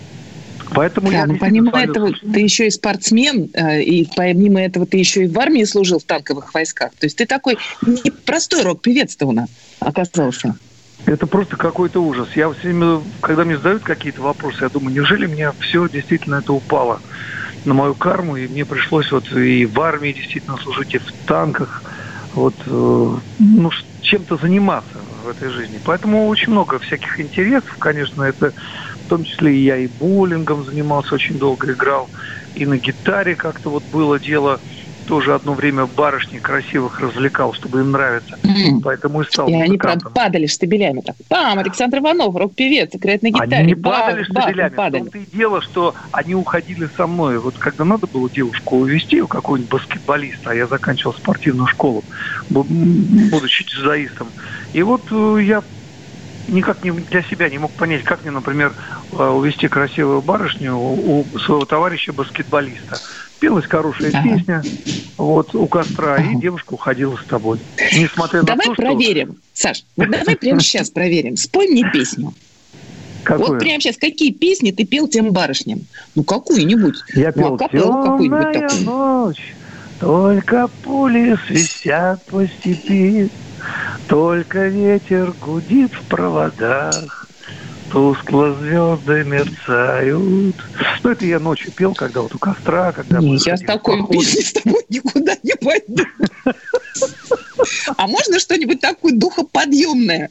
Поэтому 0.71 1.11
да, 1.11 1.19
я 1.19 1.27
ну, 1.27 1.37
помимо 1.39 1.71
свалю... 1.71 1.91
этого 1.91 2.13
ты 2.33 2.41
еще 2.41 2.67
и 2.67 2.71
спортсмен, 2.71 3.51
э, 3.53 3.83
и 3.83 4.09
помимо 4.17 4.63
этого 4.63 4.87
ты 4.87 4.97
еще 4.97 5.25
и 5.25 5.29
в 5.29 5.39
армии 5.39 5.65
служил 5.65 5.99
в 5.99 6.05
танковых 6.05 6.55
войсках. 6.55 6.93
То 6.99 7.05
есть 7.07 7.19
ты 7.19 7.27
такой 7.27 7.59
непростой 7.83 8.63
рок-певец-то 8.63 9.27
у 9.27 9.33
нас 9.33 9.49
оказался. 9.81 10.57
Это 11.05 11.27
просто 11.27 11.57
какой-то 11.57 12.03
ужас. 12.03 12.29
Я 12.35 12.51
все 12.51 12.69
время, 12.69 13.03
когда 13.21 13.45
мне 13.45 13.59
задают 13.59 13.85
какие-то 13.85 14.23
вопросы, 14.23 14.65
я 14.65 14.71
думаю, 14.71 14.95
неужели 14.95 15.27
мне 15.27 15.53
все 15.61 15.87
действительно 15.87 16.37
это 16.37 16.55
упало 16.55 17.03
на 17.67 17.75
мою 17.75 17.95
карму, 17.95 18.37
и 18.37 18.49
мне 18.49 18.65
пришлось 18.65 19.13
вот 19.13 19.31
и 19.33 19.67
в 19.67 19.79
армии 19.81 20.13
действительно 20.13 20.57
служить, 20.57 20.95
и 20.95 20.99
в 20.99 21.13
танках, 21.27 21.83
вот, 22.33 22.55
э, 22.67 23.17
ну, 23.39 23.71
чем-то 24.01 24.37
заниматься 24.37 24.99
в 25.25 25.29
этой 25.29 25.51
жизни. 25.51 25.81
Поэтому 25.85 26.29
очень 26.29 26.53
много 26.53 26.79
всяких 26.79 27.21
интересов, 27.21 27.77
конечно, 27.79 28.23
это 28.23 28.53
в 29.05 29.09
том 29.09 29.25
числе 29.25 29.57
и 29.57 29.65
я 29.65 29.77
и 29.77 29.87
боулингом 29.87 30.65
занимался, 30.65 31.15
очень 31.15 31.39
долго 31.39 31.73
играл, 31.73 32.09
и 32.55 32.67
на 32.67 32.79
гитаре 32.79 33.37
как-то 33.37 33.71
вот 33.71 33.85
было 33.93 34.19
дело 34.19 34.61
тоже 35.05 35.35
одно 35.35 35.53
время 35.55 35.87
барышни 35.87 36.39
красивых 36.39 36.99
развлекал, 37.01 37.53
чтобы 37.53 37.81
им 37.81 37.91
нравится. 37.91 38.39
Mm. 38.43 38.81
Поэтому 38.83 39.21
и 39.21 39.27
стал 39.27 39.49
И 39.49 39.55
они 39.55 39.77
прям 39.77 40.01
падали 40.01 40.47
штабелями. 40.47 41.01
Так, 41.01 41.17
пам, 41.29 41.59
Александр 41.59 41.99
Иванов, 41.99 42.35
рок-певец, 42.35 42.91
играет 42.95 43.23
на 43.23 43.29
гитаре. 43.29 43.57
Они 43.57 43.67
не 43.69 43.75
падали 43.75 44.25
бах, 44.31 44.45
штабелями. 44.45 44.75
Бах, 44.75 44.89
в 44.89 44.93
том-то 44.93 45.19
и 45.19 45.27
дело, 45.27 45.61
что 45.61 45.95
они 46.13 46.35
уходили 46.35 46.89
со 46.97 47.07
мной. 47.07 47.39
Вот 47.39 47.59
когда 47.59 47.85
надо 47.85 48.07
было 48.07 48.31
девушку 48.31 48.79
увезти, 48.79 49.21
у 49.21 49.27
какого-нибудь 49.27 49.71
баскетболиста, 49.71 50.51
а 50.51 50.55
я 50.55 50.67
заканчивал 50.67 51.15
спортивную 51.15 51.67
школу, 51.69 52.03
будучи 52.49 53.65
дзюдоистом. 53.65 54.29
И 54.73 54.83
вот 54.83 55.03
э, 55.11 55.39
я 55.43 55.63
никак 56.49 56.83
не 56.85 56.91
для 56.91 57.23
себя 57.23 57.49
не 57.49 57.59
мог 57.59 57.73
понять, 57.73 58.03
как 58.05 58.23
мне, 58.23 58.31
например, 58.31 58.73
э, 59.13 59.29
увести 59.29 59.69
красивую 59.69 60.23
барышню 60.23 60.77
у 60.77 61.27
своего 61.39 61.65
товарища 61.65 62.13
баскетболиста. 62.13 62.99
Пелась 63.41 63.67
хорошая 63.67 64.11
ага. 64.11 64.23
песня, 64.23 64.63
вот 65.17 65.55
у 65.55 65.67
костра, 65.67 66.15
ага. 66.15 66.23
и 66.23 66.37
девушка 66.37 66.75
уходила 66.75 67.17
с 67.17 67.25
тобой. 67.25 67.59
Несмотря 67.93 68.43
давай 68.43 68.69
на 68.69 68.75
то, 68.75 68.83
проверим, 68.83 69.33
что... 69.33 69.63
Саш, 69.63 69.85
вот 69.97 70.11
давай 70.11 70.37
прямо 70.37 70.61
сейчас 70.63 70.91
проверим. 70.91 71.37
Спой 71.37 71.69
мне 71.69 71.85
песню. 71.93 72.33
Какую? 73.25 73.49
Вот 73.49 73.59
прямо 73.59 73.81
сейчас, 73.81 73.97
какие 73.97 74.33
песни 74.33 74.71
ты 74.71 74.85
пел 74.85 75.09
тем 75.09 75.33
барышням? 75.33 75.81
Ну, 76.15 76.25
какую-нибудь. 76.25 76.97
Я 77.15 77.33
пел 77.33 77.51
ну, 77.51 77.55
а 77.55 77.59
какую-нибудь 77.59 78.53
такую. 78.53 78.83
ночь, 78.83 79.55
только 79.99 80.69
пули 80.83 81.37
свистят 81.47 82.25
по 82.27 82.47
степи, 82.47 83.31
только 84.09 84.67
ветер 84.67 85.33
гудит 85.41 85.93
в 85.93 86.03
проводах, 86.09 87.27
тускло 87.91 88.55
звезды 88.55 89.25
мерцают. 89.25 90.57
Ну, 91.03 91.11
это 91.11 91.25
я 91.25 91.39
ночью 91.39 91.73
пел, 91.73 91.95
когда 91.95 92.23
вот 92.23 92.35
у 92.35 92.39
костра, 92.39 92.93
когда... 92.93 93.19
Не, 93.19 93.37
я 93.45 93.57
с 93.57 93.61
такой 93.61 94.07
песней 94.07 94.43
с 94.43 94.53
тобой 94.53 94.83
никуда 94.89 95.37
не 95.43 95.55
пойду. 95.55 96.05
А 97.97 98.07
можно 98.07 98.39
что-нибудь 98.39 98.81
такое 98.81 99.13
духоподъемное? 99.13 100.31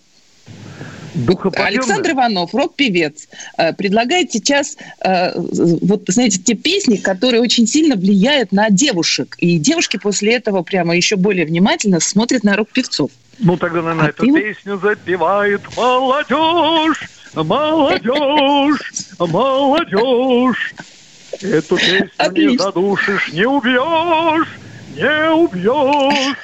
Александр 1.68 2.12
Иванов, 2.12 2.54
рок-певец, 2.56 3.28
э, 3.58 3.74
предлагает 3.74 4.32
сейчас, 4.32 4.78
э, 5.06 5.32
вот, 5.38 6.04
знаете, 6.08 6.40
те 6.40 6.56
песни, 6.56 6.98
которые 6.98 7.42
очень 7.42 7.68
сильно 7.68 7.96
влияют 7.96 8.52
на 8.52 8.70
девушек. 8.70 9.36
И 9.38 9.60
девушки 9.60 9.98
после 9.98 10.34
этого 10.34 10.64
прямо 10.64 10.96
еще 10.96 11.16
более 11.16 11.46
внимательно 11.46 12.00
смотрят 12.00 12.44
на 12.44 12.56
рок-певцов. 12.56 13.12
Ну, 13.40 13.58
тогда, 13.58 13.82
наверное, 13.82 14.08
а 14.08 14.10
эту 14.10 14.26
ты... 14.26 14.34
песню 14.34 14.80
запевает 14.80 15.62
молодежь, 15.76 17.10
молодежь, 17.34 18.94
молодежь. 19.20 20.74
Эту 21.42 21.76
песню 21.78 22.10
Отлично. 22.18 22.52
не 22.52 22.58
задушишь, 22.58 23.32
не 23.34 23.46
убьешь, 23.46 24.60
не 24.88 25.32
убьешь. 25.32 26.38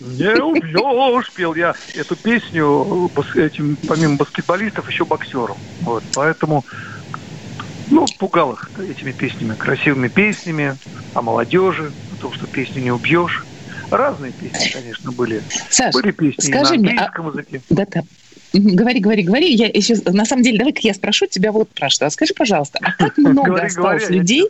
Не 0.00 0.42
убьешь, 0.42 1.32
пел 1.32 1.54
я 1.54 1.76
эту 1.94 2.16
песню 2.16 3.08
этим, 3.36 3.78
помимо 3.86 4.16
баскетболистов, 4.16 4.88
еще 4.88 5.04
боксером. 5.04 5.58
Вот, 5.80 6.02
поэтому 6.12 6.64
ну, 7.88 8.06
пугал 8.18 8.54
их 8.54 8.70
этими 8.78 9.12
песнями, 9.12 9.54
красивыми 9.54 10.08
песнями 10.08 10.78
о 11.14 11.22
молодежи, 11.22 11.92
о 12.10 12.16
том, 12.16 12.32
что 12.32 12.46
песню 12.48 12.82
не 12.82 12.90
убьешь. 12.90 13.44
Разные 13.92 14.32
песни, 14.32 14.70
конечно, 14.72 15.12
были. 15.12 15.42
Саш, 15.68 15.92
были 15.92 16.12
песни 16.12 16.40
скажи 16.40 16.74
на 16.74 16.80
мне, 16.80 16.98
а... 16.98 17.28
языке. 17.28 17.60
Да, 17.68 17.86
да. 17.86 18.02
Говори, 18.54 19.00
говори, 19.00 19.22
говори. 19.22 19.52
Я 19.52 19.66
еще, 19.66 19.96
на 20.06 20.24
самом 20.24 20.42
деле, 20.42 20.58
давай-ка 20.58 20.80
я 20.82 20.94
спрошу 20.94 21.26
тебя 21.26 21.52
вот 21.52 21.68
про 21.68 21.90
что. 21.90 22.08
Скажи, 22.08 22.32
пожалуйста, 22.32 22.78
а 22.80 22.92
как 22.92 23.18
много 23.18 23.60
осталось 23.60 24.08
людей? 24.08 24.48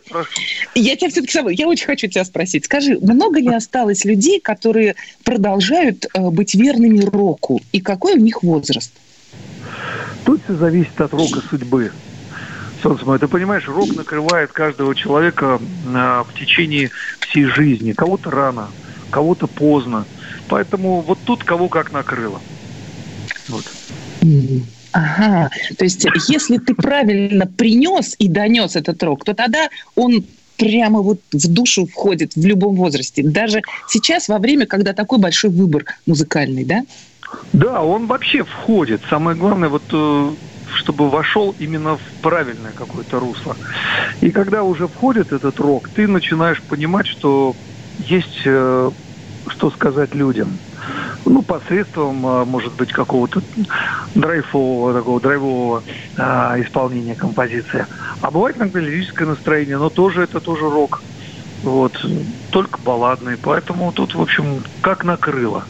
Я 0.75 0.95
тебя 0.95 1.09
все-таки 1.09 1.37
я 1.55 1.67
очень 1.67 1.85
хочу 1.85 2.07
тебя 2.07 2.23
спросить. 2.23 2.63
Скажи, 2.63 2.97
много 2.99 3.41
ли 3.41 3.53
осталось 3.53 4.05
людей, 4.05 4.39
которые 4.39 4.95
продолжают 5.25 6.05
э, 6.13 6.29
быть 6.29 6.55
верными 6.55 7.01
року? 7.01 7.61
И 7.73 7.81
какой 7.81 8.13
у 8.13 8.19
них 8.19 8.43
возраст? 8.43 8.93
Тут 10.23 10.41
все 10.45 10.55
зависит 10.55 11.01
от 11.01 11.11
рока 11.11 11.41
судьбы. 11.49 11.91
Солнце 12.81 13.05
мое, 13.05 13.19
ты 13.19 13.27
понимаешь, 13.27 13.67
рок 13.67 13.93
накрывает 13.93 14.53
каждого 14.53 14.95
человека 14.95 15.59
в 15.85 16.27
течение 16.39 16.91
всей 17.19 17.45
жизни. 17.45 17.91
Кого-то 17.91 18.29
рано, 18.29 18.69
кого-то 19.13 19.47
поздно. 19.47 20.05
Поэтому 20.47 21.01
вот 21.01 21.19
тут 21.23 21.43
кого 21.43 21.69
как 21.69 21.91
накрыло. 21.91 22.41
Вот. 23.47 23.63
Ага, 24.91 25.49
то 25.77 25.85
есть 25.85 26.05
если 26.29 26.57
ты 26.57 26.75
правильно 26.75 27.45
принес 27.45 28.15
и 28.19 28.27
донес 28.27 28.75
этот 28.75 29.01
рок, 29.03 29.23
то 29.23 29.33
тогда 29.33 29.69
он 29.95 30.23
прямо 30.57 31.01
вот 31.01 31.19
в 31.31 31.53
душу 31.53 31.85
входит 31.85 32.35
в 32.35 32.45
любом 32.45 32.75
возрасте. 32.75 33.23
Даже 33.23 33.61
сейчас, 33.87 34.29
во 34.29 34.37
время, 34.37 34.65
когда 34.65 34.93
такой 34.93 35.19
большой 35.19 35.49
выбор 35.49 35.85
музыкальный, 36.05 36.63
да? 36.63 36.81
Да, 37.53 37.81
он 37.81 38.07
вообще 38.07 38.43
входит. 38.43 39.01
Самое 39.09 39.35
главное, 39.35 39.69
вот 39.69 39.83
э, 39.91 40.35
чтобы 40.79 41.09
вошел 41.09 41.55
именно 41.57 41.97
в 41.97 42.21
правильное 42.21 42.73
какое-то 42.73 43.19
русло. 43.19 43.57
И 44.21 44.31
когда 44.31 44.61
уже 44.63 44.87
входит 44.87 45.31
этот 45.31 45.59
рок, 45.59 45.89
ты 45.89 46.07
начинаешь 46.07 46.61
понимать, 46.67 47.07
что 47.07 47.55
есть 47.99 48.41
э, 48.45 48.91
что 49.47 49.71
сказать 49.71 50.13
людям 50.13 50.59
ну, 51.25 51.41
посредством, 51.41 52.25
а, 52.25 52.45
может 52.45 52.75
быть, 52.75 52.91
какого-то 52.91 53.41
драйвового, 54.15 54.93
такого 54.93 55.19
драйвового 55.21 55.83
а, 56.17 56.59
исполнения 56.61 57.15
композиции. 57.15 57.85
А 58.21 58.31
бывает 58.31 58.57
иногда 58.57 58.79
лирическое 58.79 59.27
настроение, 59.27 59.77
но 59.77 59.89
тоже 59.89 60.23
это 60.23 60.39
тоже 60.39 60.69
рок. 60.69 61.03
Вот, 61.61 61.93
только 62.49 62.77
балладный. 62.81 63.37
Поэтому 63.37 63.93
тут, 63.93 64.15
в 64.15 64.21
общем, 64.21 64.63
как 64.81 65.05
накрыло. 65.05 65.65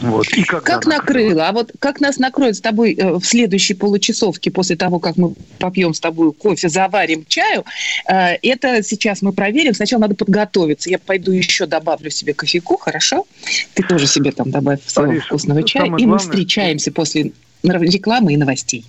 Вот. 0.00 0.28
И 0.28 0.42
как, 0.44 0.64
как 0.64 0.86
накрыло? 0.86 1.48
А 1.48 1.52
вот 1.52 1.72
как 1.78 2.00
нас 2.00 2.18
накроет 2.18 2.56
с 2.56 2.60
тобой 2.60 2.94
э, 2.94 3.12
в 3.14 3.24
следующей 3.24 3.74
получасовке 3.74 4.50
после 4.50 4.76
того, 4.76 4.98
как 4.98 5.16
мы 5.16 5.34
попьем 5.58 5.94
с 5.94 6.00
тобой 6.00 6.32
кофе, 6.32 6.68
заварим 6.68 7.24
чаю, 7.28 7.64
э, 8.08 8.36
это 8.42 8.82
сейчас 8.82 9.22
мы 9.22 9.32
проверим. 9.32 9.74
Сначала 9.74 10.02
надо 10.02 10.14
подготовиться. 10.14 10.90
Я 10.90 10.98
пойду 10.98 11.32
еще 11.32 11.66
добавлю 11.66 12.10
себе 12.10 12.34
кофейку, 12.34 12.76
хорошо? 12.76 13.26
Ты 13.74 13.82
тоже 13.82 14.06
себе 14.06 14.32
там 14.32 14.50
добавь 14.50 14.80
своего 14.86 15.12
Париж, 15.12 15.26
вкусного 15.26 15.62
чая. 15.62 15.86
И 15.86 15.88
главное... 15.88 16.06
мы 16.06 16.18
встречаемся 16.18 16.92
после 16.92 17.32
рекламы 17.62 18.34
и 18.34 18.36
новостей. 18.36 18.84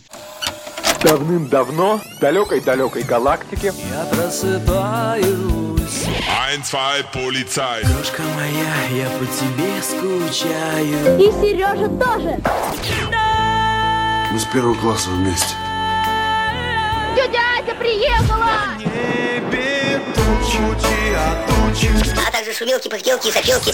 Давным-давно 1.04 2.00
в 2.00 2.20
далекой-далекой 2.20 3.04
галактике 3.04 3.74
Я 3.92 4.06
просыпаюсь 4.06 5.75
Ein, 5.86 6.63
zwei, 6.63 7.04
полицай. 7.13 7.84
Крошка 7.84 8.24
моя, 8.24 9.04
я 9.04 9.10
по 9.10 9.25
тебе 9.25 9.82
скучаю. 9.84 11.20
И 11.20 11.32
Сережа 11.32 11.88
тоже. 11.89 12.39
Мы 14.32 14.39
с 14.39 14.46
первого 14.46 14.75
класса 14.75 15.10
вместе. 15.10 15.54
Тетя 17.15 17.39
Ася 17.60 17.75
приехала! 17.75 18.75
небе 18.80 20.01
тучи, 20.15 21.13
а 21.15 21.48
тучи. 21.48 21.89
А 22.27 22.32
также 22.32 22.54
шумелки, 22.54 22.88
пыхтелки 22.89 23.27
и 23.27 23.32
сопелки. 23.32 23.74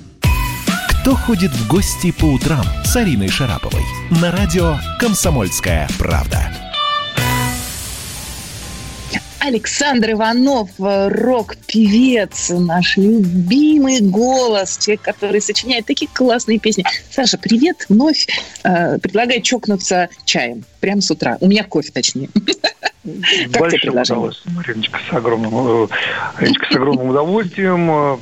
Кто 1.01 1.15
ходит 1.15 1.49
в 1.49 1.67
гости 1.67 2.11
по 2.11 2.25
утрам 2.25 2.63
с 2.83 2.95
Ариной 2.95 3.27
Шараповой? 3.27 3.81
На 4.21 4.31
радио 4.31 4.75
«Комсомольская 4.99 5.87
правда». 5.97 6.53
Александр 9.39 10.11
Иванов, 10.11 10.69
рок-певец, 10.77 12.51
наш 12.51 12.97
любимый 12.97 13.99
голос, 14.01 14.77
человек, 14.77 15.01
который 15.01 15.41
сочиняет 15.41 15.87
такие 15.87 16.07
классные 16.13 16.59
песни. 16.59 16.85
Саша, 17.09 17.39
привет, 17.39 17.87
вновь. 17.89 18.27
Э, 18.63 18.99
предлагаю 18.99 19.41
чокнуться 19.41 20.07
чаем 20.25 20.63
прямо 20.81 21.01
с 21.01 21.09
утра. 21.09 21.37
У 21.41 21.47
меня 21.47 21.63
кофе, 21.63 21.91
точнее. 21.91 22.29
Как 23.51 23.71
тебе 23.71 23.79
предложение? 23.79 24.31
Мариночка, 24.45 24.99
с 25.09 25.13
огромным, 25.15 25.89
э, 26.39 26.45
с 26.69 26.75
огромным 26.75 27.09
удовольствием. 27.09 28.19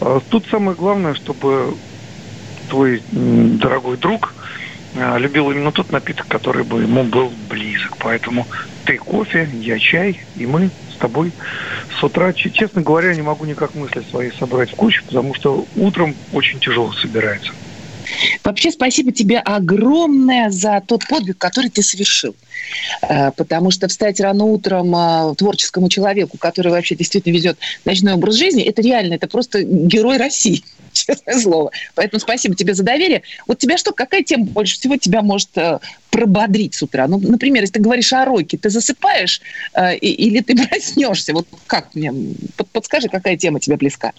Э, 0.00 0.20
тут 0.30 0.46
самое 0.48 0.76
главное, 0.76 1.14
чтобы 1.14 1.74
твой 2.68 3.02
дорогой 3.10 3.96
друг 3.96 4.34
а, 4.94 5.18
любил 5.18 5.50
именно 5.50 5.72
тот 5.72 5.90
напиток, 5.90 6.26
который 6.28 6.64
бы 6.64 6.82
ему 6.82 7.04
был 7.04 7.30
близок. 7.48 7.96
Поэтому 7.98 8.46
ты 8.84 8.96
кофе, 8.96 9.48
я 9.60 9.78
чай, 9.78 10.20
и 10.36 10.46
мы 10.46 10.70
с 10.94 10.96
тобой 10.98 11.32
с 11.98 12.02
утра, 12.02 12.32
честно 12.32 12.82
говоря, 12.82 13.14
не 13.14 13.22
могу 13.22 13.44
никак 13.44 13.74
мысли 13.74 14.02
свои 14.10 14.30
собрать 14.30 14.72
в 14.72 14.76
кучу, 14.76 15.04
потому 15.04 15.34
что 15.34 15.66
утром 15.76 16.14
очень 16.32 16.58
тяжело 16.60 16.92
собирается. 16.92 17.52
Вообще 18.44 18.70
спасибо 18.70 19.12
тебе 19.12 19.38
огромное 19.38 20.50
за 20.50 20.82
тот 20.86 21.06
подвиг, 21.08 21.38
который 21.38 21.70
ты 21.70 21.82
совершил. 21.82 22.34
Э, 23.02 23.32
потому 23.32 23.70
что 23.70 23.88
встать 23.88 24.20
рано 24.20 24.44
утром 24.44 24.94
э, 24.94 25.34
творческому 25.36 25.88
человеку, 25.88 26.38
который 26.38 26.70
вообще 26.70 26.94
действительно 26.94 27.34
везет 27.34 27.58
ночной 27.84 28.14
образ 28.14 28.36
жизни, 28.36 28.62
это 28.62 28.80
реально, 28.80 29.14
это 29.14 29.26
просто 29.26 29.62
герой 29.62 30.16
России 30.16 30.62
честное 30.96 31.38
слово. 31.38 31.70
Поэтому 31.94 32.20
спасибо 32.20 32.54
тебе 32.54 32.74
за 32.74 32.82
доверие. 32.82 33.22
Вот 33.46 33.58
тебя 33.58 33.76
что, 33.76 33.92
какая 33.92 34.22
тема 34.22 34.46
больше 34.46 34.74
всего 34.74 34.96
тебя 34.96 35.22
может 35.22 35.56
э, 35.56 35.78
прободрить 36.10 36.74
с 36.74 36.82
утра? 36.82 37.06
Ну, 37.06 37.18
например, 37.18 37.62
если 37.62 37.74
ты 37.74 37.80
говоришь 37.80 38.12
о 38.12 38.24
роке, 38.24 38.56
ты 38.56 38.70
засыпаешь 38.70 39.40
э, 39.74 39.96
или 39.96 40.40
ты 40.40 40.56
проснешься? 40.68 41.32
Вот 41.32 41.46
как 41.66 41.94
мне? 41.94 42.12
Под, 42.56 42.68
подскажи, 42.70 43.08
какая 43.08 43.36
тема 43.36 43.60
тебе 43.60 43.76
близка? 43.76 44.12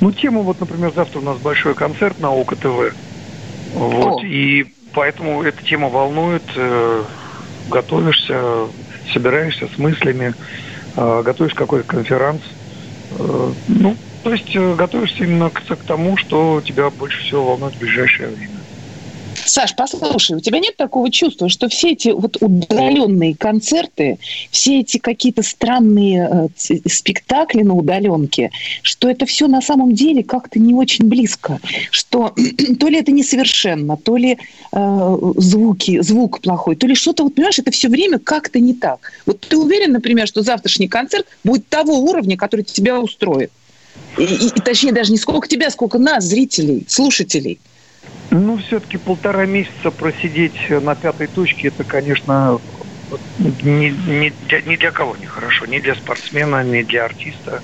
Ну, 0.00 0.12
тема, 0.12 0.42
вот, 0.42 0.60
например, 0.60 0.92
завтра 0.94 1.20
у 1.20 1.22
нас 1.22 1.38
большой 1.38 1.74
концерт 1.74 2.18
на 2.20 2.30
ОКО 2.30 2.56
ТВ. 2.56 2.94
Вот, 3.74 4.22
О. 4.22 4.26
и 4.26 4.66
поэтому 4.92 5.42
эта 5.42 5.62
тема 5.64 5.88
волнует, 5.88 6.42
э, 6.56 7.02
готовишься, 7.68 8.68
собираешься 9.12 9.68
с 9.74 9.78
мыслями, 9.78 10.34
э, 10.96 11.22
готовишь 11.24 11.54
какой-то 11.54 11.86
конферанс. 11.86 12.42
Э, 13.18 13.52
ну, 13.68 13.96
то 14.24 14.32
есть 14.32 14.56
э, 14.56 14.74
готовишься 14.74 15.24
именно 15.24 15.50
к, 15.50 15.62
к 15.62 15.84
тому, 15.84 16.16
что 16.16 16.62
тебя 16.64 16.88
больше 16.88 17.20
всего 17.20 17.44
волнует 17.44 17.74
в 17.74 17.78
ближайшее 17.78 18.30
время. 18.30 18.58
Саш, 19.46 19.76
послушай, 19.76 20.36
у 20.36 20.40
тебя 20.40 20.58
нет 20.58 20.76
такого 20.78 21.10
чувства, 21.10 21.50
что 21.50 21.68
все 21.68 21.90
эти 21.90 22.08
вот 22.08 22.38
удаленные 22.40 23.36
концерты, 23.36 24.18
все 24.50 24.80
эти 24.80 24.96
какие-то 24.96 25.42
странные 25.42 26.48
э, 26.58 26.76
спектакли 26.88 27.62
на 27.62 27.74
удаленке, 27.74 28.50
что 28.80 29.10
это 29.10 29.26
все 29.26 29.46
на 29.46 29.60
самом 29.60 29.92
деле 29.92 30.22
как-то 30.22 30.58
не 30.58 30.72
очень 30.72 31.06
близко, 31.06 31.60
что 31.90 32.34
то 32.80 32.88
ли 32.88 32.98
это 32.98 33.12
несовершенно, 33.12 33.98
то 33.98 34.16
ли 34.16 34.38
э, 34.72 35.16
звуки, 35.36 36.00
звук 36.00 36.40
плохой, 36.40 36.76
то 36.76 36.86
ли 36.86 36.94
что-то, 36.94 37.24
вот 37.24 37.34
понимаешь, 37.34 37.58
это 37.58 37.70
все 37.70 37.88
время 37.90 38.18
как-то 38.18 38.58
не 38.58 38.72
так. 38.72 39.12
Вот 39.26 39.40
ты 39.40 39.58
уверен, 39.58 39.92
например, 39.92 40.26
что 40.26 40.40
завтрашний 40.40 40.88
концерт 40.88 41.26
будет 41.44 41.68
того 41.68 41.98
уровня, 41.98 42.38
который 42.38 42.62
тебя 42.62 42.98
устроит? 42.98 43.50
И, 44.18 44.24
и, 44.24 44.50
точнее, 44.60 44.92
даже 44.92 45.10
не 45.10 45.18
сколько 45.18 45.48
тебя, 45.48 45.70
сколько 45.70 45.98
нас, 45.98 46.24
зрителей, 46.24 46.84
слушателей. 46.88 47.58
Ну, 48.30 48.58
все-таки 48.58 48.96
полтора 48.96 49.46
месяца 49.46 49.90
просидеть 49.90 50.54
на 50.68 50.94
пятой 50.94 51.26
точке, 51.28 51.68
это, 51.68 51.84
конечно, 51.84 52.60
не, 53.38 53.90
не, 53.90 54.32
для, 54.48 54.62
ни 54.62 54.76
для 54.76 54.90
кого 54.90 55.16
не 55.16 55.26
хорошо. 55.26 55.66
Ни 55.66 55.80
для 55.80 55.94
спортсмена, 55.94 56.64
ни 56.64 56.82
для 56.82 57.04
артиста. 57.04 57.62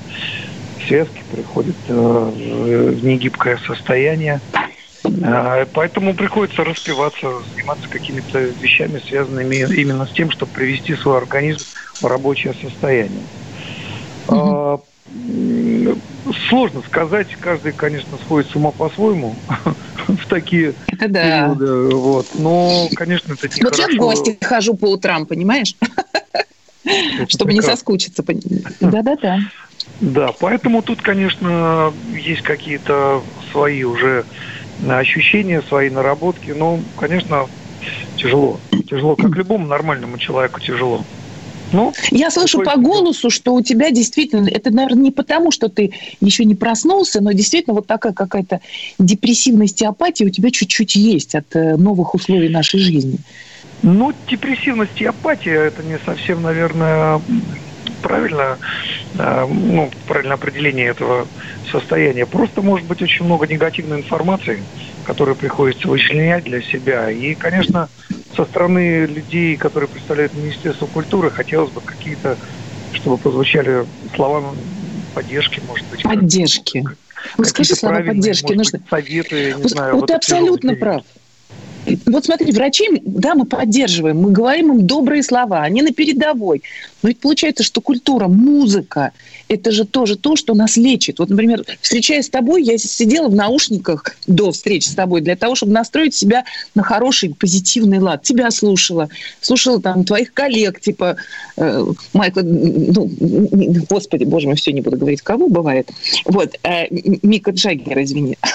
Связки 0.86 1.22
приходят 1.30 1.76
э, 1.88 1.92
в 1.92 3.04
негибкое 3.04 3.58
состояние. 3.66 4.40
Э, 5.04 5.66
поэтому 5.72 6.14
приходится 6.14 6.64
распиваться, 6.64 7.42
заниматься 7.52 7.88
какими-то 7.88 8.38
вещами, 8.38 9.00
связанными 9.08 9.56
именно 9.74 10.06
с 10.06 10.12
тем, 10.12 10.30
чтобы 10.30 10.52
привести 10.52 10.94
свой 10.96 11.18
организм 11.18 11.62
в 12.00 12.06
рабочее 12.06 12.54
состояние. 12.54 13.22
Mm-hmm. 14.26 14.80
Сложно 16.48 16.82
сказать, 16.82 17.28
каждый, 17.40 17.72
конечно, 17.72 18.18
сходит 18.18 18.50
с 18.50 18.56
ума 18.56 18.72
по-своему 18.72 19.42
в 20.08 20.26
такие 20.28 20.76
это 20.92 21.08
да. 21.08 21.54
периоды. 21.54 21.94
Вот. 21.96 22.34
Но, 22.34 22.88
конечно, 22.94 23.32
это 23.32 23.48
не 23.48 23.62
Вот 23.62 23.78
я 23.78 23.88
в 23.88 23.96
гости 23.96 24.38
хожу 24.42 24.76
по 24.76 24.86
утрам, 24.86 25.26
понимаешь? 25.26 25.74
Чтобы 27.28 27.52
не 27.52 27.62
соскучиться. 27.62 28.24
Да-да-да. 28.80 29.38
Да, 30.00 30.32
поэтому 30.38 30.82
тут, 30.82 31.02
конечно, 31.02 31.94
есть 32.06 32.42
какие-то 32.42 33.24
свои 33.50 33.82
уже 33.82 34.26
ощущения, 34.82 35.62
свои 35.62 35.90
наработки. 35.90 36.50
Но, 36.50 36.80
конечно, 36.96 37.48
тяжело. 38.14 38.60
Тяжело, 38.88 39.16
как 39.16 39.36
любому 39.36 39.66
нормальному 39.66 40.18
человеку 40.18 40.60
тяжело. 40.60 41.04
Ну, 41.72 41.92
Я 42.10 42.30
слышу 42.30 42.62
по 42.62 42.76
голосу, 42.76 43.30
что 43.30 43.54
у 43.54 43.62
тебя 43.62 43.90
действительно, 43.90 44.48
это, 44.48 44.70
наверное, 44.70 45.04
не 45.04 45.10
потому, 45.10 45.50
что 45.50 45.68
ты 45.68 45.92
еще 46.20 46.44
не 46.44 46.54
проснулся, 46.54 47.20
но 47.20 47.32
действительно 47.32 47.74
вот 47.74 47.86
такая 47.86 48.12
какая-то 48.12 48.60
депрессивность 48.98 49.80
и 49.82 49.86
апатия 49.86 50.24
у 50.24 50.30
тебя 50.30 50.50
чуть-чуть 50.50 50.96
есть 50.96 51.34
от 51.34 51.54
э, 51.54 51.76
новых 51.76 52.14
условий 52.14 52.48
нашей 52.48 52.80
жизни. 52.80 53.18
Ну, 53.82 54.12
депрессивность 54.28 55.00
и 55.00 55.06
апатия, 55.06 55.54
это 55.54 55.82
не 55.82 55.98
совсем, 56.04 56.42
наверное, 56.42 57.20
правильно, 58.02 58.58
э, 59.14 59.46
ну, 59.48 59.90
правильное 60.06 60.34
определение 60.34 60.88
этого 60.88 61.28
состояния. 61.70 62.26
Просто 62.26 62.62
может 62.62 62.86
быть 62.86 63.00
очень 63.00 63.24
много 63.24 63.46
негативной 63.46 63.98
информации, 63.98 64.62
которую 65.04 65.36
приходится 65.36 65.88
вычленять 65.88 66.44
для 66.44 66.60
себя. 66.62 67.10
И, 67.10 67.34
конечно, 67.34 67.88
со 68.36 68.44
стороны 68.44 69.06
людей, 69.06 69.56
которые 69.56 69.88
представляют 69.88 70.34
Министерство 70.34 70.86
культуры, 70.86 71.30
хотелось 71.30 71.70
бы 71.72 71.80
какие-то, 71.80 72.38
чтобы 72.92 73.18
прозвучали 73.18 73.86
слова 74.14 74.54
поддержки, 75.14 75.60
может 75.66 75.86
быть. 75.88 76.02
Поддержки. 76.02 76.84
Вот 77.36 77.48
скажи 77.48 77.74
слова 77.74 78.00
поддержки. 78.00 78.52
Нужно. 78.52 78.78
Быть, 78.78 78.88
советы, 78.88 79.54
не 79.56 79.62
вот, 79.62 79.70
знаю. 79.70 79.94
Вот, 79.94 80.00
вот 80.00 80.06
ты 80.06 80.14
абсолютно 80.14 80.74
прав. 80.74 81.02
Вот 82.06 82.24
смотри, 82.24 82.52
врачи, 82.52 82.88
да, 83.04 83.34
мы 83.34 83.46
поддерживаем, 83.46 84.18
мы 84.18 84.32
говорим 84.32 84.72
им 84.72 84.86
добрые 84.86 85.22
слова, 85.22 85.62
они 85.62 85.82
на 85.82 85.92
передовой. 85.92 86.62
Но 87.02 87.08
ведь 87.08 87.20
получается, 87.20 87.62
что 87.62 87.80
культура, 87.80 88.28
музыка, 88.28 89.12
это 89.48 89.72
же 89.72 89.84
тоже 89.84 90.16
то, 90.16 90.36
что 90.36 90.54
нас 90.54 90.76
лечит. 90.76 91.18
Вот, 91.18 91.30
например, 91.30 91.64
встречаясь 91.80 92.26
с 92.26 92.30
тобой, 92.30 92.62
я 92.62 92.78
сидела 92.78 93.28
в 93.28 93.34
наушниках 93.34 94.16
до 94.26 94.52
встречи 94.52 94.88
с 94.88 94.94
тобой 94.94 95.20
для 95.20 95.36
того, 95.36 95.54
чтобы 95.54 95.72
настроить 95.72 96.14
себя 96.14 96.44
на 96.74 96.82
хороший, 96.82 97.34
позитивный 97.34 97.98
лад. 97.98 98.22
Тебя 98.22 98.50
слушала, 98.50 99.08
слушала 99.40 99.80
там 99.80 100.04
твоих 100.04 100.32
коллег, 100.32 100.80
типа 100.80 101.16
э, 101.56 101.84
Майкла, 102.12 102.42
ну, 102.42 103.10
господи, 103.88 104.24
боже 104.24 104.46
мой, 104.46 104.56
все, 104.56 104.72
не 104.72 104.80
буду 104.80 104.96
говорить, 104.96 105.22
кого 105.22 105.48
бывает. 105.48 105.90
Вот, 106.24 106.54
э, 106.62 106.86
Мика 106.90 107.50
Джаггера, 107.50 108.04
извини. 108.04 108.36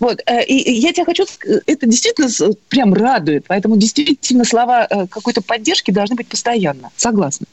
Вот, 0.00 0.20
э, 0.26 0.44
и 0.44 0.72
я 0.72 0.92
тебя 0.92 1.04
хочу, 1.04 1.24
это 1.66 1.86
действительно 1.86 2.28
прям 2.68 2.94
радует, 2.94 3.44
поэтому 3.46 3.76
действительно 3.76 4.44
слова 4.44 4.86
э, 4.88 5.06
какой-то 5.06 5.42
поддержки 5.42 5.90
должны 5.90 6.16
быть 6.16 6.26
постоянно. 6.26 6.90
Согласна. 6.96 7.46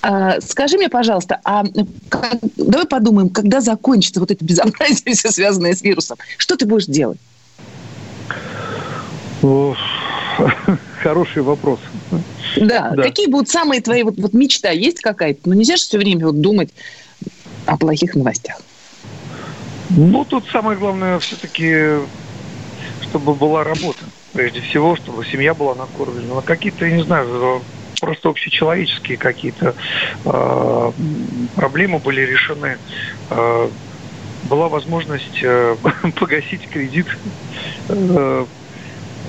А, 0.00 0.40
скажи 0.40 0.76
мне, 0.76 0.88
пожалуйста, 0.88 1.40
а 1.44 1.64
как, 2.08 2.38
давай 2.56 2.86
подумаем, 2.86 3.30
когда 3.30 3.60
закончится 3.60 4.20
вот 4.20 4.30
это 4.30 4.44
безобразие, 4.44 5.14
все 5.14 5.30
связанное 5.30 5.74
с 5.74 5.82
вирусом, 5.82 6.18
что 6.36 6.56
ты 6.56 6.66
будешь 6.66 6.86
делать? 6.86 7.18
Хороший 11.02 11.42
вопрос. 11.42 11.80
Да. 12.56 12.90
да. 12.90 13.02
Какие 13.02 13.28
будут 13.28 13.48
самые 13.48 13.80
твои 13.80 14.02
вот, 14.02 14.18
вот 14.18 14.32
мечта? 14.32 14.70
Есть 14.70 15.00
какая-то? 15.00 15.40
Ну, 15.46 15.54
нельзя 15.54 15.76
же 15.76 15.82
все 15.82 15.98
время 15.98 16.26
вот 16.26 16.40
думать 16.40 16.70
о 17.66 17.76
плохих 17.76 18.14
новостях. 18.14 18.60
Ну, 19.90 20.24
тут 20.24 20.44
самое 20.52 20.78
главное 20.78 21.18
все-таки, 21.20 22.00
чтобы 23.02 23.34
была 23.34 23.64
работа. 23.64 24.04
Прежде 24.32 24.60
всего, 24.60 24.96
чтобы 24.96 25.24
семья 25.24 25.54
была 25.54 25.74
накормлена. 25.74 26.40
Какие-то, 26.42 26.84
я 26.84 26.96
не 26.96 27.02
знаю, 27.02 27.62
просто 28.00 28.28
общечеловеческие 28.28 29.16
какие-то 29.16 29.74
э, 30.24 30.92
проблемы 31.54 31.98
были 31.98 32.22
решены. 32.22 32.78
Э, 33.30 33.68
была 34.48 34.68
возможность 34.68 35.42
э, 35.42 35.76
погасить 36.18 36.68
кредит. 36.70 37.06
Э, 37.88 38.46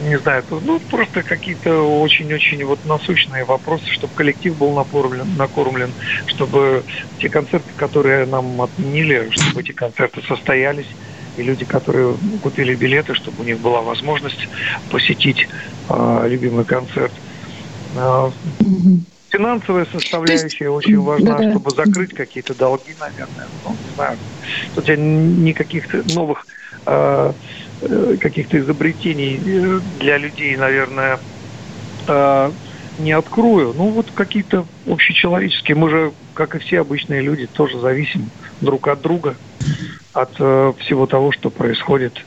не 0.04 0.18
знаю, 0.18 0.44
ну 0.50 0.80
просто 0.80 1.24
какие-то 1.24 1.82
очень-очень 1.82 2.64
вот 2.64 2.80
насущные 2.86 3.44
вопросы, 3.44 3.86
чтобы 3.92 4.14
коллектив 4.14 4.56
был 4.56 4.72
накормлен, 4.74 5.36
накормлен, 5.36 5.92
чтобы 6.28 6.84
те 7.20 7.28
концерты, 7.28 7.68
которые 7.76 8.26
нам 8.26 8.62
отменили, 8.62 9.30
чтобы 9.32 9.62
эти 9.62 9.74
концерты 9.74 10.22
состоялись, 10.22 10.88
и 11.38 11.44
люди, 11.44 11.66
которые 11.66 12.16
купили 12.42 12.76
билеты, 12.76 13.14
чтобы 13.14 13.44
у 13.44 13.46
них 13.46 13.60
была 13.60 13.82
возможность 13.82 14.48
посетить 14.90 15.48
э, 15.90 16.26
любимый 16.28 16.64
концерт. 16.64 17.12
Э, 17.12 17.29
финансовая 19.30 19.86
составляющая 19.86 20.66
есть, 20.66 20.76
очень 20.76 21.00
важна, 21.00 21.38
да, 21.38 21.52
чтобы 21.52 21.72
закрыть 21.72 22.14
какие-то 22.14 22.54
долги, 22.56 22.94
наверное. 23.00 23.48
Ну, 23.66 23.72
не 23.72 23.96
знаю. 23.96 24.18
Тут 24.76 24.88
я 24.88 24.96
никаких 24.96 25.86
новых 26.16 26.46
э, 26.86 27.34
э, 27.82 28.18
каких-то 28.20 28.60
изобретений 28.60 29.40
э, 29.44 29.80
для 30.00 30.18
людей, 30.18 30.56
наверное, 30.58 31.20
э, 32.08 32.52
не 33.00 33.12
открою. 33.12 33.74
Ну, 33.76 33.90
вот 33.90 34.08
какие-то 34.14 34.66
общечеловеческие. 34.88 35.78
Мы 35.78 35.90
же, 35.90 36.12
как 36.34 36.56
и 36.56 36.60
все 36.60 36.82
обычные 36.82 37.22
люди, 37.22 37.48
тоже 37.48 37.80
зависим 37.80 38.30
друг 38.62 38.88
от 38.88 39.02
друга, 39.02 39.36
от 40.14 40.32
э, 40.40 40.74
всего 40.80 41.06
того, 41.06 41.32
что 41.32 41.50
происходит. 41.50 42.26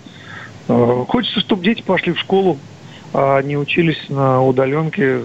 Э, 0.69 1.05
хочется, 1.09 1.41
чтобы 1.41 1.65
дети 1.65 1.83
пошли 1.83 2.13
в 2.13 2.19
школу, 2.19 2.59
а 2.59 2.72
не 3.15 3.59
учились 3.59 4.09
на 4.09 4.43
удаленке, 4.43 5.21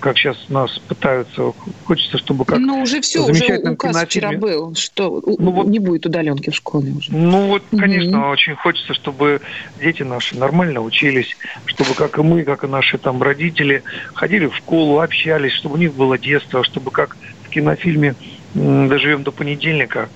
как 0.00 0.18
сейчас 0.18 0.36
нас 0.48 0.78
пытаются. 0.78 1.52
Хочется, 1.86 2.18
чтобы 2.18 2.44
как 2.44 2.58
Ну, 2.58 2.82
уже 2.82 3.00
все, 3.00 3.20
уже 3.20 3.58
указ 3.58 3.92
кинофильме... 3.92 4.06
вчера 4.06 4.32
был, 4.32 4.74
что 4.74 5.22
ну, 5.38 5.50
вот, 5.50 5.66
не 5.66 5.78
будет 5.78 6.04
удаленки 6.04 6.50
в 6.50 6.54
школе 6.54 6.92
уже. 6.92 7.10
Ну, 7.12 7.46
вот, 7.46 7.62
конечно, 7.70 8.16
mm 8.16 8.30
очень 8.30 8.54
хочется, 8.54 8.94
чтобы 8.94 9.40
дети 9.80 10.02
наши 10.02 10.36
нормально 10.36 10.80
учились, 10.80 11.36
чтобы, 11.64 11.94
как 11.94 12.18
и 12.18 12.22
мы, 12.22 12.44
как 12.44 12.64
и 12.64 12.66
наши 12.66 12.98
там 12.98 13.22
родители, 13.22 13.82
ходили 14.14 14.46
в 14.46 14.54
школу, 14.56 15.00
общались, 15.00 15.52
чтобы 15.54 15.76
у 15.76 15.78
них 15.78 15.94
было 15.94 16.18
детство, 16.18 16.62
чтобы 16.62 16.90
как 16.90 17.16
в 17.44 17.48
кинофильме 17.48 18.14
«Доживем 18.54 19.22
до 19.22 19.32
понедельника» 19.32 20.08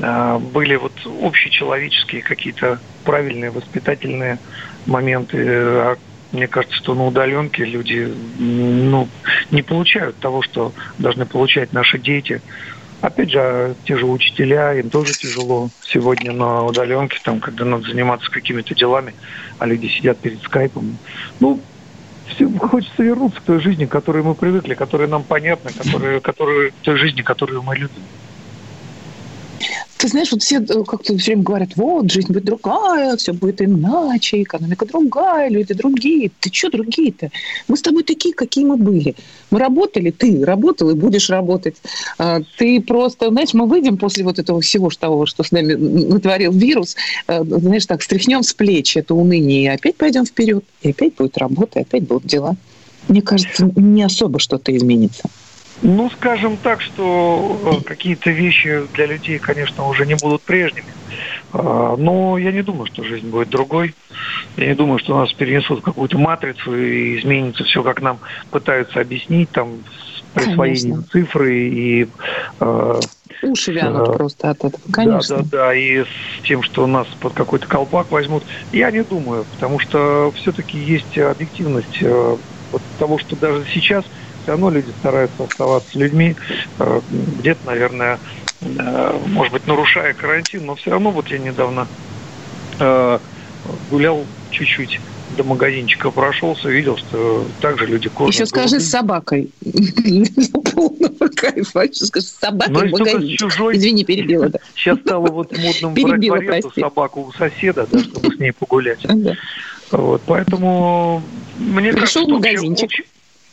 а, 0.00 0.38
были 0.38 0.76
вот 0.76 0.92
общечеловеческие 1.22 2.22
какие-то 2.22 2.78
правильные 3.04 3.50
воспитательные 3.50 4.38
моменты, 4.86 5.36
а 5.38 5.96
мне 6.32 6.46
кажется, 6.46 6.76
что 6.76 6.94
на 6.94 7.06
удаленке 7.06 7.64
люди 7.64 8.12
ну, 8.38 9.08
не 9.50 9.62
получают 9.62 10.16
того, 10.16 10.42
что 10.42 10.72
должны 10.98 11.26
получать 11.26 11.72
наши 11.72 11.98
дети. 11.98 12.42
Опять 13.00 13.30
же, 13.30 13.76
те 13.84 13.96
же 13.96 14.06
учителя, 14.06 14.74
им 14.74 14.90
тоже 14.90 15.14
тяжело 15.14 15.70
сегодня 15.84 16.32
на 16.32 16.64
удаленке, 16.64 17.18
там, 17.22 17.40
когда 17.40 17.64
надо 17.64 17.84
заниматься 17.84 18.30
какими-то 18.30 18.74
делами, 18.74 19.14
а 19.58 19.66
люди 19.66 19.86
сидят 19.86 20.18
перед 20.18 20.42
скайпом. 20.42 20.98
Ну, 21.38 21.60
все, 22.26 22.50
хочется 22.58 23.02
вернуться 23.02 23.40
к 23.40 23.44
той 23.44 23.60
жизни, 23.60 23.86
к 23.86 23.90
которой 23.90 24.22
мы 24.22 24.34
привыкли, 24.34 24.74
которая 24.74 25.08
нам 25.08 25.22
понятна, 25.22 25.72
которая, 25.72 26.20
которая, 26.20 26.72
той 26.82 26.96
жизни, 26.98 27.22
которую 27.22 27.62
мы 27.62 27.76
любим. 27.76 28.02
Ты 29.98 30.06
знаешь, 30.06 30.30
вот 30.30 30.42
все 30.42 30.58
э, 30.60 30.84
как-то 30.84 31.18
все 31.18 31.32
время 31.32 31.42
говорят, 31.42 31.70
вот, 31.74 32.10
жизнь 32.10 32.32
будет 32.32 32.44
другая, 32.44 33.16
все 33.16 33.32
будет 33.32 33.60
иначе, 33.60 34.42
экономика 34.42 34.86
другая, 34.86 35.50
люди 35.50 35.74
другие. 35.74 36.30
Ты 36.38 36.50
что 36.52 36.70
другие-то? 36.70 37.30
Мы 37.66 37.76
с 37.76 37.82
тобой 37.82 38.04
такие, 38.04 38.32
какие 38.32 38.64
мы 38.64 38.76
были. 38.76 39.16
Мы 39.50 39.58
работали, 39.58 40.12
ты 40.12 40.44
работал 40.44 40.90
и 40.90 40.94
будешь 40.94 41.28
работать. 41.30 41.76
А, 42.16 42.40
ты 42.58 42.80
просто, 42.80 43.30
знаешь, 43.30 43.54
мы 43.54 43.66
выйдем 43.66 43.98
после 43.98 44.22
вот 44.22 44.38
этого 44.38 44.60
всего 44.60 44.88
того, 44.88 45.26
что 45.26 45.42
с 45.42 45.50
нами 45.50 45.74
натворил 45.74 46.52
вирус, 46.52 46.94
э, 47.26 47.42
знаешь, 47.44 47.86
так, 47.86 48.02
стряхнем 48.02 48.44
с 48.44 48.54
плеч 48.54 48.96
это 48.96 49.14
уныние, 49.14 49.64
и 49.64 49.66
опять 49.66 49.96
пойдем 49.96 50.24
вперед, 50.24 50.64
и 50.82 50.90
опять 50.90 51.16
будет 51.16 51.36
работа, 51.38 51.80
и 51.80 51.82
опять 51.82 52.04
будут 52.04 52.24
дела. 52.24 52.56
Мне 53.08 53.20
кажется, 53.20 53.68
не 53.74 54.04
особо 54.04 54.38
что-то 54.38 54.76
изменится. 54.76 55.28
Ну, 55.80 56.10
скажем 56.10 56.58
так, 56.58 56.80
что 56.80 57.80
э, 57.82 57.88
какие-то 57.88 58.30
вещи 58.30 58.88
для 58.94 59.06
людей, 59.06 59.38
конечно, 59.38 59.86
уже 59.86 60.06
не 60.06 60.14
будут 60.14 60.42
прежними. 60.42 60.92
А, 61.52 61.96
но 61.96 62.36
я 62.36 62.50
не 62.50 62.62
думаю, 62.62 62.86
что 62.86 63.04
жизнь 63.04 63.28
будет 63.28 63.48
другой. 63.48 63.94
Я 64.56 64.66
не 64.66 64.74
думаю, 64.74 64.98
что 64.98 65.16
нас 65.16 65.32
перенесут 65.32 65.80
в 65.80 65.82
какую-то 65.82 66.18
матрицу 66.18 66.76
и 66.76 67.18
изменится 67.18 67.62
все, 67.64 67.82
как 67.82 68.02
нам 68.02 68.20
пытаются 68.50 69.00
объяснить, 69.00 69.50
там, 69.52 69.84
с 69.84 70.22
присвоением 70.34 71.04
конечно. 71.04 71.10
цифры 71.12 71.58
и 71.58 72.08
э, 72.60 73.00
Уши 73.42 73.72
вянут 73.72 74.08
а, 74.08 74.12
просто 74.12 74.50
от 74.50 74.64
этого, 74.64 74.82
конечно. 74.92 75.36
Да, 75.36 75.42
да, 75.42 75.48
да, 75.50 75.74
и 75.74 76.02
с 76.02 76.42
тем, 76.42 76.62
что 76.62 76.86
нас 76.86 77.06
под 77.20 77.34
какой-то 77.34 77.68
колпак 77.68 78.10
возьмут. 78.10 78.44
Я 78.72 78.90
не 78.90 79.04
думаю, 79.04 79.44
потому 79.44 79.78
что 79.78 80.32
все-таки 80.36 80.78
есть 80.78 81.16
объективность 81.16 82.02
э, 82.02 82.36
вот 82.72 82.82
того, 82.98 83.18
что 83.18 83.36
даже 83.36 83.64
сейчас 83.72 84.04
равно 84.52 84.70
люди 84.70 84.90
стараются 85.00 85.44
оставаться 85.44 85.98
людьми, 85.98 86.36
э, 86.78 87.00
где-то, 87.38 87.66
наверное, 87.66 88.18
э, 88.60 89.18
может 89.26 89.52
быть, 89.52 89.66
нарушая 89.66 90.14
карантин, 90.14 90.66
но 90.66 90.74
все 90.74 90.90
равно 90.90 91.10
вот 91.10 91.28
я 91.28 91.38
недавно 91.38 91.86
э, 92.78 93.18
гулял 93.90 94.24
чуть-чуть 94.50 95.00
до 95.36 95.44
магазинчика 95.44 96.10
прошелся, 96.10 96.68
видел, 96.68 96.96
что 96.96 97.46
также 97.60 97.86
люди 97.86 98.08
кормят. 98.08 98.34
Еще 98.34 98.46
скажи 98.46 98.80
с 98.80 98.88
собакой. 98.90 99.50
Полного 100.74 101.28
кайфа. 101.34 101.80
Еще 101.82 102.06
скажи 102.06 102.26
с 102.26 102.32
собакой 102.38 102.90
Ну, 102.90 103.18
в 103.18 103.36
чужой. 103.36 103.76
Извини, 103.76 104.04
перебила. 104.04 104.48
да. 104.48 104.58
Сейчас 104.74 104.98
стало 105.00 105.28
вот 105.28 105.56
модным 105.56 105.94
брать 105.94 106.20
Перебила, 106.20 106.36
прости. 106.38 106.80
собаку 106.80 107.22
у 107.22 107.32
соседа, 107.32 107.86
да, 107.90 107.98
чтобы 107.98 108.34
с 108.34 108.38
ней 108.38 108.52
погулять. 108.52 109.00
Да. 109.08 109.34
Вот, 109.90 110.20
поэтому 110.26 111.22
мне 111.58 111.92
Пришел 111.92 112.26
кажется, 112.26 112.26
в 112.26 112.28
магазинчик. 112.28 112.84
общее, 112.84 113.06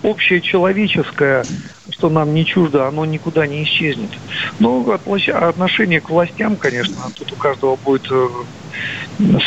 общее 0.05 0.41
человеческое, 0.41 1.47
что 1.91 2.09
нам 2.09 2.33
не 2.33 2.45
чуждо, 2.45 2.87
оно 2.87 3.05
никуда 3.05 3.47
не 3.47 3.63
исчезнет. 3.63 4.11
Ну, 4.59 4.91
отнош- 4.91 5.31
отношение 5.31 6.01
к 6.01 6.09
властям, 6.09 6.57
конечно, 6.57 7.11
тут 7.15 7.31
у 7.31 7.35
каждого 7.35 7.77
будет 7.77 8.05
э, 8.11 8.27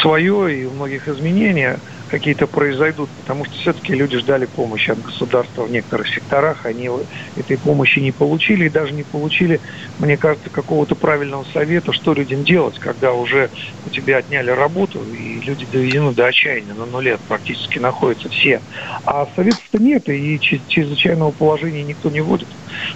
свое, 0.01 0.61
и 0.61 0.64
у 0.64 0.73
многих 0.73 1.09
изменения 1.09 1.81
какие-то 2.09 2.47
произойдут, 2.47 3.11
потому 3.16 3.44
что 3.44 3.55
все-таки 3.57 3.92
люди 3.92 4.18
ждали 4.18 4.47
помощи 4.47 4.90
от 4.90 5.01
государства 5.01 5.64
в 5.64 5.71
некоторых 5.71 6.09
секторах, 6.09 6.64
они 6.66 6.88
этой 7.37 7.59
помощи 7.59 7.99
не 7.99 8.12
получили 8.12 8.66
и 8.66 8.71
даже 8.71 8.92
не 8.92 9.05
получили, 9.05 9.61
мне 9.99 10.16
кажется, 10.16 10.51
какого-то 10.51 10.97
правильного 10.97 11.44
совета, 11.53 11.92
что 11.92 12.14
людям 12.14 12.44
делать, 12.44 12.79
когда 12.79 13.12
уже 13.12 13.51
у 13.85 13.90
тебя 13.90 14.18
отняли 14.18 14.51
работу, 14.51 15.05
и 15.12 15.40
люди 15.40 15.66
доведены 15.66 16.14
до 16.14 16.27
отчаяния, 16.27 16.75
на 16.75 16.87
нуле 16.87 17.18
практически 17.29 17.79
находятся 17.79 18.29
все. 18.31 18.62
А 19.05 19.27
советов-то 19.37 19.79
нет, 19.79 20.09
и 20.09 20.40
чрезвычайного 20.40 21.33
положения 21.33 21.85
никто 21.85 22.11
не 22.11 22.21
вводит. 22.21 22.49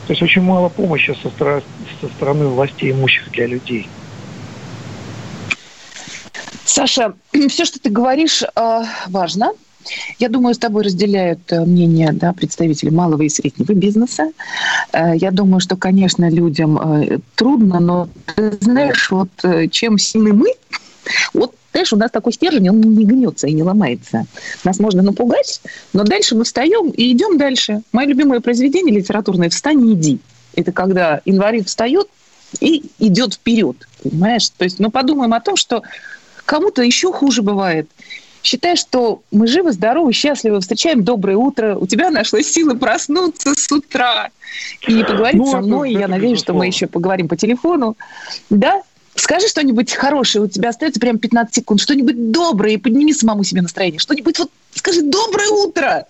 То 0.07 0.13
есть 0.13 0.23
очень 0.23 0.43
мало 0.43 0.69
помощи 0.71 1.13
со, 1.21 1.29
стра- 1.29 1.65
со 2.01 2.09
стороны 2.09 2.47
властей 2.47 2.91
имущих 2.91 3.31
для 3.33 3.47
людей. 3.47 3.91
Саша, 6.65 7.15
все, 7.49 7.65
что 7.65 7.81
ты 7.81 7.91
говоришь, 7.91 8.43
э, 8.43 8.83
важно. 9.09 9.53
Я 10.21 10.29
думаю, 10.29 10.55
с 10.55 10.59
тобой 10.59 10.85
разделяют 10.85 11.41
э, 11.51 11.65
мнение 11.65 12.13
да, 12.13 12.33
представители 12.33 12.91
малого 12.91 13.23
и 13.23 13.29
среднего 13.29 13.73
бизнеса. 13.73 14.31
Э, 14.93 15.17
Я 15.17 15.31
думаю, 15.31 15.61
что, 15.61 15.77
конечно, 15.77 16.31
людям 16.31 16.79
трудно, 17.35 17.81
но 17.81 18.09
ты 18.35 18.57
знаешь, 18.61 19.11
вот 19.11 19.31
чем 19.71 19.99
сильны 19.99 20.33
мы, 20.33 20.55
вот 21.35 21.55
знаешь, 21.73 21.93
у 21.93 21.97
нас 21.97 22.11
такой 22.11 22.35
стержень, 22.35 22.69
он 22.69 22.81
не 22.81 23.05
гнется 23.05 23.47
и 23.47 23.53
не 23.53 23.63
ломается. 23.63 24.27
Нас 24.63 24.79
можно 24.79 25.03
напугать, 25.03 25.63
но 25.95 26.05
дальше 26.05 26.35
мы 26.35 26.45
встаем 26.45 26.91
и 26.91 27.13
идем 27.13 27.39
дальше. 27.39 27.81
Мое 27.93 28.09
любимое 28.09 28.41
произведение 28.41 28.95
литературное 28.95 29.49
«Встань 29.49 29.89
и 29.89 29.95
иди». 29.95 30.21
Это 30.55 30.71
когда 30.71 31.23
инвалид 31.25 31.69
встает 31.69 32.09
и 32.61 32.85
идет 32.99 33.35
вперед, 33.35 33.89
понимаешь? 34.03 34.51
То 34.51 34.65
есть 34.65 34.79
мы 34.81 34.91
подумаем 34.91 35.33
о 35.33 35.41
том, 35.41 35.57
что 35.57 35.83
кому-то 36.53 36.83
еще 36.83 37.11
хуже 37.15 37.41
бывает. 37.41 37.89
Считай, 38.43 38.77
что 38.77 39.23
мы 39.31 39.47
живы, 39.47 39.73
здоровы, 39.73 40.13
счастливы, 40.13 40.61
встречаем 40.61 41.03
доброе 41.03 41.39
утро. 41.39 41.77
У 41.77 41.87
тебя 41.87 42.11
нашлась 42.11 42.49
сила 42.53 42.75
проснуться 42.75 43.55
с 43.55 43.73
утра 43.73 44.29
и 44.87 45.03
поговорить 45.03 45.41
Ну, 45.41 45.51
со 45.51 45.59
это- 45.59 45.67
мной. 45.67 45.93
Я 45.93 46.01
это 46.01 46.09
надеюсь, 46.11 46.39
что 46.41 46.53
мы 46.53 46.67
еще 46.67 46.87
поговорим 46.89 47.29
по 47.29 47.37
телефону. 47.39 47.97
Да? 48.51 48.83
Скажи 49.15 49.49
что-нибудь 49.49 49.93
хорошее, 49.95 50.45
у 50.45 50.49
тебя 50.49 50.69
остается 50.71 51.01
прям 51.01 51.19
15 51.19 51.55
секунд. 51.55 51.81
Что-нибудь 51.81 52.31
доброе, 52.33 52.75
и 52.75 52.77
подними 52.77 53.15
самому 53.15 53.45
себе 53.45 53.63
настроение. 53.63 53.99
Что-нибудь 53.99 54.39
вот 54.39 54.51
скажи 54.75 55.01
«доброе 55.01 55.49
утро». 55.49 56.07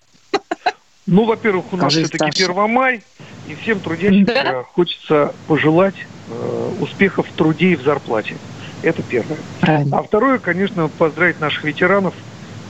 Ну, 1.07 1.25
во-первых, 1.25 1.67
у 1.73 1.77
нас 1.77 1.93
все-таки 1.93 2.19
Саша. 2.19 2.51
1 2.51 2.69
май, 2.71 3.03
и 3.49 3.55
всем 3.63 3.79
трудящимся 3.79 4.33
Да. 4.35 4.63
хочется 4.73 5.35
пожелать 5.47 5.95
э, 6.31 6.71
успехов 6.81 7.29
в 7.29 7.33
труде 7.33 7.73
и 7.73 7.77
в 7.77 7.83
зарплате. 7.83 8.37
Это 8.83 9.03
первое. 9.03 9.37
Правильно. 9.61 9.99
А 9.99 10.03
второе, 10.03 10.38
конечно, 10.38 10.88
поздравить 10.88 11.40
наших 11.40 11.64
ветеранов 11.64 12.14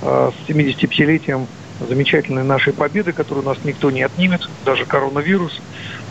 э, 0.03 0.31
с 0.31 0.51
75-летием 0.51 1.47
замечательной 1.89 2.45
нашей 2.45 2.73
победы, 2.73 3.13
которую 3.13 3.45
у 3.45 3.49
нас 3.49 3.59
никто 3.65 3.91
не 3.91 4.03
отнимет, 4.03 4.49
даже 4.65 4.85
коронавирус. 4.85 5.61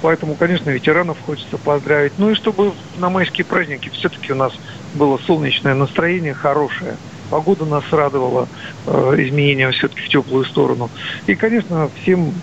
Поэтому, 0.02 0.36
конечно, 0.36 0.70
ветеранов 0.70 1.18
хочется 1.26 1.58
поздравить. 1.58 2.14
Ну 2.18 2.32
и 2.32 2.36
чтобы 2.36 2.74
на 2.98 3.10
майские 3.10 3.46
праздники 3.46 3.90
все-таки 3.90 4.34
у 4.34 4.36
нас 4.36 4.54
было 4.96 5.18
солнечное 5.26 5.76
настроение, 5.76 6.34
хорошее. 6.34 6.98
Погода 7.30 7.66
нас 7.66 7.84
радовала, 7.92 8.48
э, 8.88 9.16
изменения 9.20 9.70
все-таки 9.72 10.02
в 10.02 10.10
теплую 10.10 10.46
сторону. 10.46 10.90
И, 11.28 11.36
конечно, 11.36 11.90
всем 12.02 12.34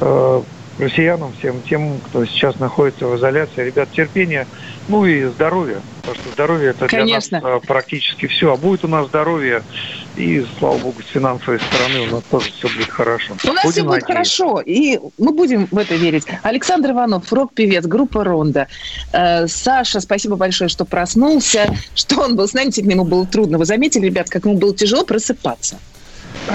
э, 0.00 0.42
россиянам, 0.78 1.32
всем 1.38 1.62
тем, 1.62 1.98
кто 2.06 2.24
сейчас 2.24 2.58
находится 2.58 3.06
в 3.06 3.16
изоляции, 3.16 3.64
ребят, 3.64 3.90
терпения, 3.92 4.46
ну 4.88 5.04
и 5.04 5.24
здоровья. 5.26 5.80
Потому 6.02 6.16
что 6.20 6.32
здоровье 6.32 6.70
это 6.70 6.88
Конечно. 6.88 7.40
для 7.40 7.48
нас 7.48 7.62
э, 7.62 7.66
практически 7.66 8.26
все. 8.26 8.52
А 8.52 8.56
будет 8.56 8.84
у 8.84 8.88
нас 8.88 9.06
здоровье, 9.06 9.62
и, 10.16 10.44
слава 10.58 10.76
богу, 10.78 11.00
с 11.00 11.06
финансовой 11.12 11.60
стороны 11.60 12.08
у 12.08 12.16
нас 12.16 12.24
тоже 12.28 12.50
все 12.50 12.68
будет 12.68 12.90
хорошо. 12.90 13.34
У 13.44 13.52
нас 13.52 13.60
все 13.60 13.68
Будем 13.68 13.86
будет 13.86 14.08
надеяться. 14.08 14.42
хорошо, 14.42 14.60
и 14.60 14.98
мы 15.18 15.32
будем 15.32 15.68
в 15.70 15.78
это 15.78 15.94
верить. 15.94 16.24
Александр 16.42 16.90
Иванов, 16.90 17.32
рок-певец, 17.32 17.86
группа 17.86 18.24
«Ронда». 18.24 18.66
Э, 19.12 19.46
Саша, 19.46 20.00
спасибо 20.00 20.34
большое, 20.34 20.68
что 20.68 20.84
проснулся, 20.84 21.72
что 21.94 22.22
он 22.22 22.34
был 22.34 22.48
с 22.48 22.52
нами. 22.52 22.70
Сегодня 22.70 22.94
ему 22.94 23.04
было 23.04 23.24
трудно. 23.24 23.58
Вы 23.58 23.64
заметили, 23.64 24.06
ребят, 24.06 24.28
как 24.28 24.44
ему 24.44 24.58
было 24.58 24.74
тяжело 24.74 25.04
просыпаться? 25.04 25.78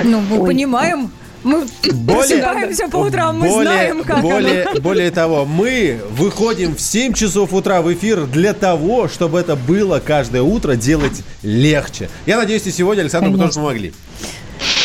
Ну, 0.04 0.20
мы 0.20 0.40
Ой. 0.42 0.48
понимаем. 0.48 1.10
Мы 1.48 1.66
Более- 1.94 2.42
просыпаемся 2.44 2.88
по 2.90 2.98
утрам, 2.98 3.40
мы 3.40 3.48
более, 3.48 3.62
знаем, 3.72 4.04
как 4.04 4.22
более, 4.22 4.64
оно. 4.66 4.82
более 4.82 5.12
того, 5.12 5.46
мы 5.46 6.02
выходим 6.12 6.76
в 6.76 6.82
7 6.82 7.14
часов 7.14 7.54
утра 7.54 7.82
в 7.82 7.94
эфир 7.94 8.26
для 8.26 8.54
того, 8.54 9.08
чтобы 9.08 9.40
это 9.40 9.56
было 9.56 10.00
каждое 10.06 10.42
утро 10.42 10.76
делать 10.76 11.24
легче. 11.44 12.10
Я 12.26 12.36
надеюсь, 12.36 12.68
и 12.68 12.72
сегодня, 12.72 13.02
Александр, 13.04 13.30
мы 13.30 13.38
тоже 13.38 13.54
Конечно. 13.54 13.62
помогли. 13.62 13.94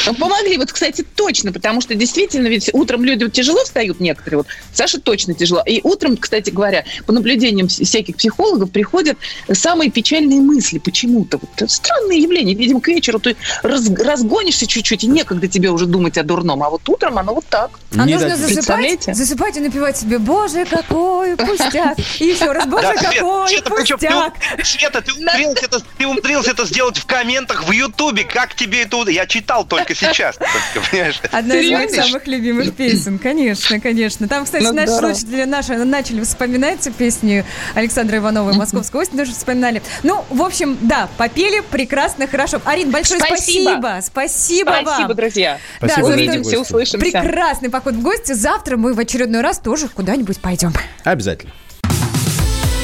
Ну, 0.07 0.15
Помогли, 0.15 0.57
вот, 0.59 0.73
кстати, 0.73 1.03
точно, 1.15 1.53
потому 1.53 1.81
что 1.81 1.95
действительно 1.95 2.49
ведь 2.49 2.71
утром 2.73 3.05
люди 3.05 3.25
вот 3.25 3.33
тяжело 3.33 3.63
встают 3.65 4.01
некоторые, 4.01 4.39
вот 4.39 4.47
Саша 4.73 5.01
точно 5.01 5.35
тяжело. 5.35 5.63
И 5.67 5.81
утром, 5.83 6.17
кстати 6.17 6.51
говоря, 6.51 6.85
по 7.07 7.13
наблюдениям 7.13 7.67
вс- 7.69 7.85
всяких 7.85 8.17
психологов 8.17 8.71
приходят 8.71 9.17
самые 9.53 9.91
печальные 9.91 10.41
мысли 10.41 10.79
почему-то. 10.79 11.39
Вот, 11.39 11.71
странное 11.71 12.17
явление. 12.17 12.55
Видимо, 12.55 12.81
к 12.81 12.89
вечеру 12.89 13.19
ты 13.21 13.37
раз- 13.63 13.89
разгонишься 13.89 14.67
чуть-чуть, 14.67 15.05
и 15.05 15.07
некогда 15.07 15.47
тебе 15.49 15.71
уже 15.71 15.87
думать 15.87 16.19
о 16.19 16.23
дурном. 16.23 16.63
А 16.63 16.71
вот 16.71 16.89
утром 16.89 17.19
оно 17.19 17.35
вот 17.35 17.47
так. 17.47 17.71
А 17.97 18.05
Не 18.05 18.15
нужно 18.15 18.31
дать- 18.31 18.39
засыпать, 18.39 19.05
засыпать 19.15 19.57
и 19.57 19.61
напевать 19.61 19.97
себе 19.97 20.19
«Боже, 20.19 20.65
какой 20.65 21.37
пустяк!» 21.37 21.99
И 22.19 22.25
еще 22.27 22.51
раз 22.53 22.67
«Боже, 22.67 22.95
какой 22.95 23.61
пустяк!» 23.63 24.35
Света, 24.65 25.01
ты 25.03 25.13
умудрился, 25.13 25.65
это, 25.67 25.81
ты 25.99 26.07
умудрился 26.07 26.51
это 26.51 26.65
сделать 26.67 26.99
в 26.99 27.07
комментах 27.07 27.65
в 27.69 27.71
Ютубе. 27.73 28.25
Как 28.25 28.55
тебе 28.55 28.83
это 28.83 28.97
удалось? 28.97 29.15
Я 29.15 29.27
читал 29.27 29.65
только 29.67 29.92
сейчас, 29.95 30.37
только, 30.37 30.89
понимаешь? 30.91 31.21
Одна 31.31 31.57
из 31.57 31.71
моих 31.71 31.91
самых 31.91 32.27
любимых 32.27 32.75
песен, 32.75 33.19
конечно, 33.19 33.81
конечно. 33.81 34.29
Там, 34.29 34.45
кстати, 34.45 34.63
Ну, 34.65 34.73
наши 34.73 34.89
здорово. 34.93 35.15
слушатели 35.15 35.45
наши 35.45 35.75
начали 35.85 36.23
вспоминать 36.23 36.89
песни 36.97 37.45
Александра 37.75 38.19
Иванова 38.19 38.53
«Московская 38.53 38.99
осень», 39.03 39.17
тоже 39.19 39.33
вспоминали. 39.33 39.83
Ну, 40.03 40.25
в 40.31 40.43
общем, 40.43 40.77
да, 40.81 41.09
попели 41.17 41.61
прекрасно, 41.71 42.27
хорошо. 42.27 42.61
Арин, 42.65 42.91
большое 42.91 43.21
Спасибо. 43.21 43.71
спасибо. 43.71 43.99
Спасибо, 44.03 44.71
Спасибо, 44.83 45.07
вам. 45.09 45.17
друзья. 45.17 45.59
Спасибо 45.79 46.09
Да, 46.09 46.15
Увидимся, 46.15 46.39
гости. 46.41 46.57
услышимся. 46.57 46.99
Прекрасный 46.99 47.71
поход 47.71 47.95
в 47.95 48.03
гости. 48.03 48.33
Завтра 48.33 48.77
мы 48.77 48.95
в 48.95 48.99
очередной 49.01 49.41
раз 49.41 49.59
тоже 49.59 49.89
куда-нибудь 49.89 50.41
пойдем. 50.41 50.73
Обязательно. 51.05 51.53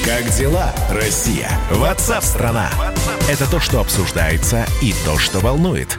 Как 0.05 0.27
дела, 0.39 0.73
Россия? 0.91 1.51
Ватсап-страна! 1.71 2.71
Это 3.29 3.51
то, 3.51 3.61
что 3.61 3.81
обсуждается 3.81 4.65
и 4.81 4.95
то, 5.05 5.19
что 5.19 5.39
волнует. 5.41 5.99